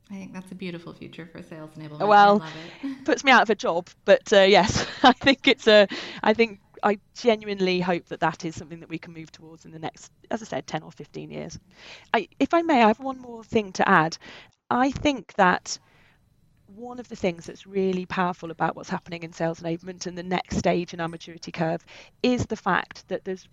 I 0.09 0.15
think 0.15 0.33
that's 0.33 0.51
a 0.51 0.55
beautiful 0.55 0.93
future 0.93 1.25
for 1.25 1.41
sales 1.41 1.71
enablement. 1.77 2.07
Well, 2.07 2.43
puts 3.05 3.23
me 3.23 3.31
out 3.31 3.43
of 3.43 3.49
a 3.49 3.55
job, 3.55 3.87
but 4.05 4.31
uh, 4.33 4.41
yes, 4.41 4.85
I 5.03 5.13
think 5.13 5.47
it's 5.47 5.67
a. 5.67 5.87
I 6.21 6.33
think 6.33 6.59
I 6.83 6.99
genuinely 7.15 7.79
hope 7.79 8.07
that 8.07 8.19
that 8.19 8.43
is 8.43 8.55
something 8.55 8.81
that 8.81 8.89
we 8.89 8.97
can 8.97 9.13
move 9.13 9.31
towards 9.31 9.65
in 9.65 9.71
the 9.71 9.79
next, 9.79 10.11
as 10.29 10.41
I 10.41 10.45
said, 10.45 10.67
ten 10.67 10.83
or 10.83 10.91
fifteen 10.91 11.31
years. 11.31 11.57
I, 12.13 12.27
if 12.39 12.53
I 12.53 12.61
may, 12.61 12.83
I 12.83 12.87
have 12.87 12.99
one 12.99 13.19
more 13.19 13.43
thing 13.43 13.71
to 13.73 13.87
add. 13.87 14.17
I 14.69 14.91
think 14.91 15.33
that 15.35 15.79
one 16.75 16.99
of 16.99 17.07
the 17.09 17.15
things 17.15 17.45
that's 17.45 17.67
really 17.67 18.05
powerful 18.05 18.51
about 18.51 18.75
what's 18.75 18.89
happening 18.89 19.23
in 19.23 19.33
sales 19.33 19.59
enablement 19.59 20.07
and 20.07 20.17
the 20.17 20.23
next 20.23 20.57
stage 20.57 20.93
in 20.93 20.99
our 20.99 21.07
maturity 21.07 21.51
curve 21.51 21.83
is 22.23 22.45
the 22.45 22.55
fact 22.55 23.07
that 23.09 23.25
there's 23.25 23.47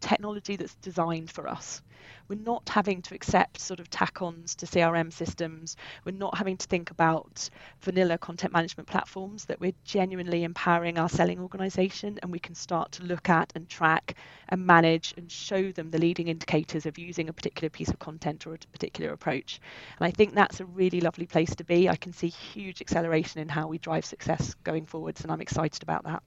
technology 0.00 0.56
that's 0.56 0.74
designed 0.76 1.30
for 1.30 1.48
us. 1.48 1.82
We're 2.28 2.36
not 2.36 2.68
having 2.68 3.02
to 3.02 3.14
accept 3.14 3.60
sort 3.60 3.80
of 3.80 3.88
tack 3.90 4.20
ons 4.20 4.54
to 4.56 4.66
CRM 4.66 5.12
systems. 5.12 5.76
We're 6.04 6.12
not 6.12 6.36
having 6.36 6.56
to 6.56 6.66
think 6.66 6.90
about 6.90 7.48
vanilla 7.80 8.18
content 8.18 8.52
management 8.52 8.88
platforms, 8.88 9.44
that 9.46 9.60
we're 9.60 9.74
genuinely 9.84 10.44
empowering 10.44 10.98
our 10.98 11.08
selling 11.08 11.40
organization 11.40 12.18
and 12.22 12.32
we 12.32 12.38
can 12.38 12.54
start 12.54 12.92
to 12.92 13.04
look 13.04 13.28
at 13.28 13.52
and 13.54 13.68
track 13.68 14.16
and 14.48 14.66
manage 14.66 15.14
and 15.16 15.30
show 15.30 15.70
them 15.72 15.90
the 15.90 15.98
leading 15.98 16.28
indicators 16.28 16.86
of 16.86 16.98
using 16.98 17.28
a 17.28 17.32
particular 17.32 17.70
piece 17.70 17.88
of 17.88 17.98
content 17.98 18.46
or 18.46 18.54
a 18.54 18.58
particular 18.72 19.12
approach. 19.12 19.60
And 19.98 20.06
I 20.06 20.10
think 20.10 20.34
that's 20.34 20.60
a 20.60 20.64
really 20.64 21.00
lovely 21.00 21.26
place 21.26 21.54
to 21.56 21.64
be. 21.64 21.88
I 21.88 21.96
can 21.96 22.12
see 22.12 22.28
huge 22.28 22.80
acceleration 22.80 23.40
in 23.40 23.48
how 23.48 23.68
we 23.68 23.78
drive 23.78 24.04
success 24.04 24.54
going 24.64 24.86
forwards, 24.86 25.22
and 25.22 25.30
I'm 25.30 25.40
excited 25.40 25.82
about 25.82 26.04
that. 26.04 26.22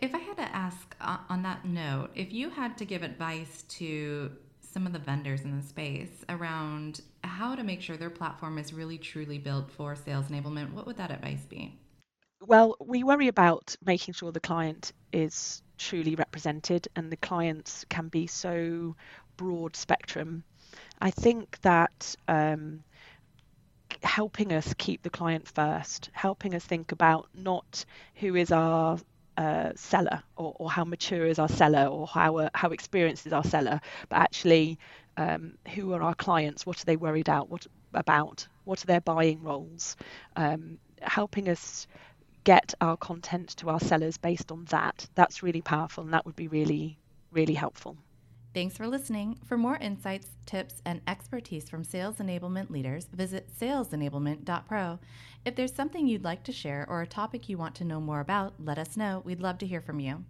If 0.00 0.14
I 0.14 0.23
ask 0.54 0.96
uh, 1.00 1.18
on 1.28 1.42
that 1.42 1.64
note, 1.64 2.10
if 2.14 2.32
you 2.32 2.48
had 2.50 2.78
to 2.78 2.84
give 2.84 3.02
advice 3.02 3.62
to 3.68 4.30
some 4.60 4.86
of 4.86 4.92
the 4.92 4.98
vendors 4.98 5.42
in 5.42 5.56
the 5.56 5.62
space 5.62 6.24
around 6.28 7.00
how 7.22 7.54
to 7.54 7.62
make 7.62 7.80
sure 7.80 7.96
their 7.96 8.10
platform 8.10 8.58
is 8.58 8.72
really 8.72 8.98
truly 8.98 9.38
built 9.38 9.70
for 9.70 9.94
sales 9.94 10.26
enablement, 10.26 10.72
what 10.72 10.86
would 10.86 10.96
that 10.96 11.10
advice 11.10 11.44
be? 11.44 11.78
Well, 12.40 12.76
we 12.80 13.04
worry 13.04 13.28
about 13.28 13.74
making 13.84 14.14
sure 14.14 14.32
the 14.32 14.40
client 14.40 14.92
is 15.12 15.62
truly 15.78 16.14
represented 16.14 16.88
and 16.96 17.10
the 17.10 17.16
clients 17.16 17.84
can 17.88 18.08
be 18.08 18.26
so 18.26 18.94
broad 19.36 19.76
spectrum. 19.76 20.44
I 21.00 21.10
think 21.10 21.60
that 21.62 22.14
um, 22.28 22.82
helping 24.02 24.52
us 24.52 24.74
keep 24.76 25.02
the 25.02 25.10
client 25.10 25.48
first, 25.48 26.10
helping 26.12 26.54
us 26.54 26.64
think 26.64 26.92
about 26.92 27.28
not 27.34 27.84
who 28.16 28.34
is 28.34 28.50
our 28.52 28.98
uh, 29.36 29.70
seller 29.74 30.22
or, 30.36 30.54
or, 30.58 30.70
how 30.70 30.84
mature 30.84 31.26
is 31.26 31.38
our 31.38 31.48
seller 31.48 31.86
or 31.86 32.06
how 32.06 32.38
uh, 32.38 32.48
how 32.54 32.70
experienced 32.70 33.26
is 33.26 33.32
our 33.32 33.44
seller, 33.44 33.80
but 34.08 34.16
actually 34.16 34.78
um, 35.16 35.54
who 35.74 35.92
are 35.92 36.02
our 36.02 36.14
clients? 36.14 36.64
What 36.66 36.80
are 36.80 36.84
they 36.84 36.96
worried 36.96 37.28
out? 37.28 37.48
What 37.48 37.66
about? 37.92 38.46
What 38.64 38.82
are 38.82 38.86
their 38.86 39.00
buying 39.00 39.42
roles? 39.42 39.96
Um, 40.36 40.78
helping 41.02 41.48
us 41.48 41.86
get 42.44 42.74
our 42.80 42.96
content 42.96 43.48
to 43.56 43.70
our 43.70 43.80
sellers 43.80 44.18
based 44.18 44.52
on 44.52 44.64
that. 44.66 45.06
That's 45.14 45.42
really 45.42 45.62
powerful, 45.62 46.04
and 46.04 46.12
that 46.12 46.26
would 46.26 46.36
be 46.36 46.48
really 46.48 46.98
really 47.32 47.54
helpful. 47.54 47.96
Thanks 48.54 48.76
for 48.76 48.86
listening. 48.86 49.36
For 49.44 49.58
more 49.58 49.76
insights, 49.78 50.28
tips, 50.46 50.80
and 50.84 51.00
expertise 51.08 51.68
from 51.68 51.82
sales 51.82 52.18
enablement 52.18 52.70
leaders, 52.70 53.06
visit 53.12 53.48
salesenablement.pro. 53.60 55.00
If 55.44 55.56
there's 55.56 55.74
something 55.74 56.06
you'd 56.06 56.22
like 56.22 56.44
to 56.44 56.52
share 56.52 56.86
or 56.88 57.02
a 57.02 57.06
topic 57.06 57.48
you 57.48 57.58
want 57.58 57.74
to 57.74 57.84
know 57.84 58.00
more 58.00 58.20
about, 58.20 58.54
let 58.60 58.78
us 58.78 58.96
know. 58.96 59.22
We'd 59.24 59.40
love 59.40 59.58
to 59.58 59.66
hear 59.66 59.80
from 59.80 59.98
you. 59.98 60.24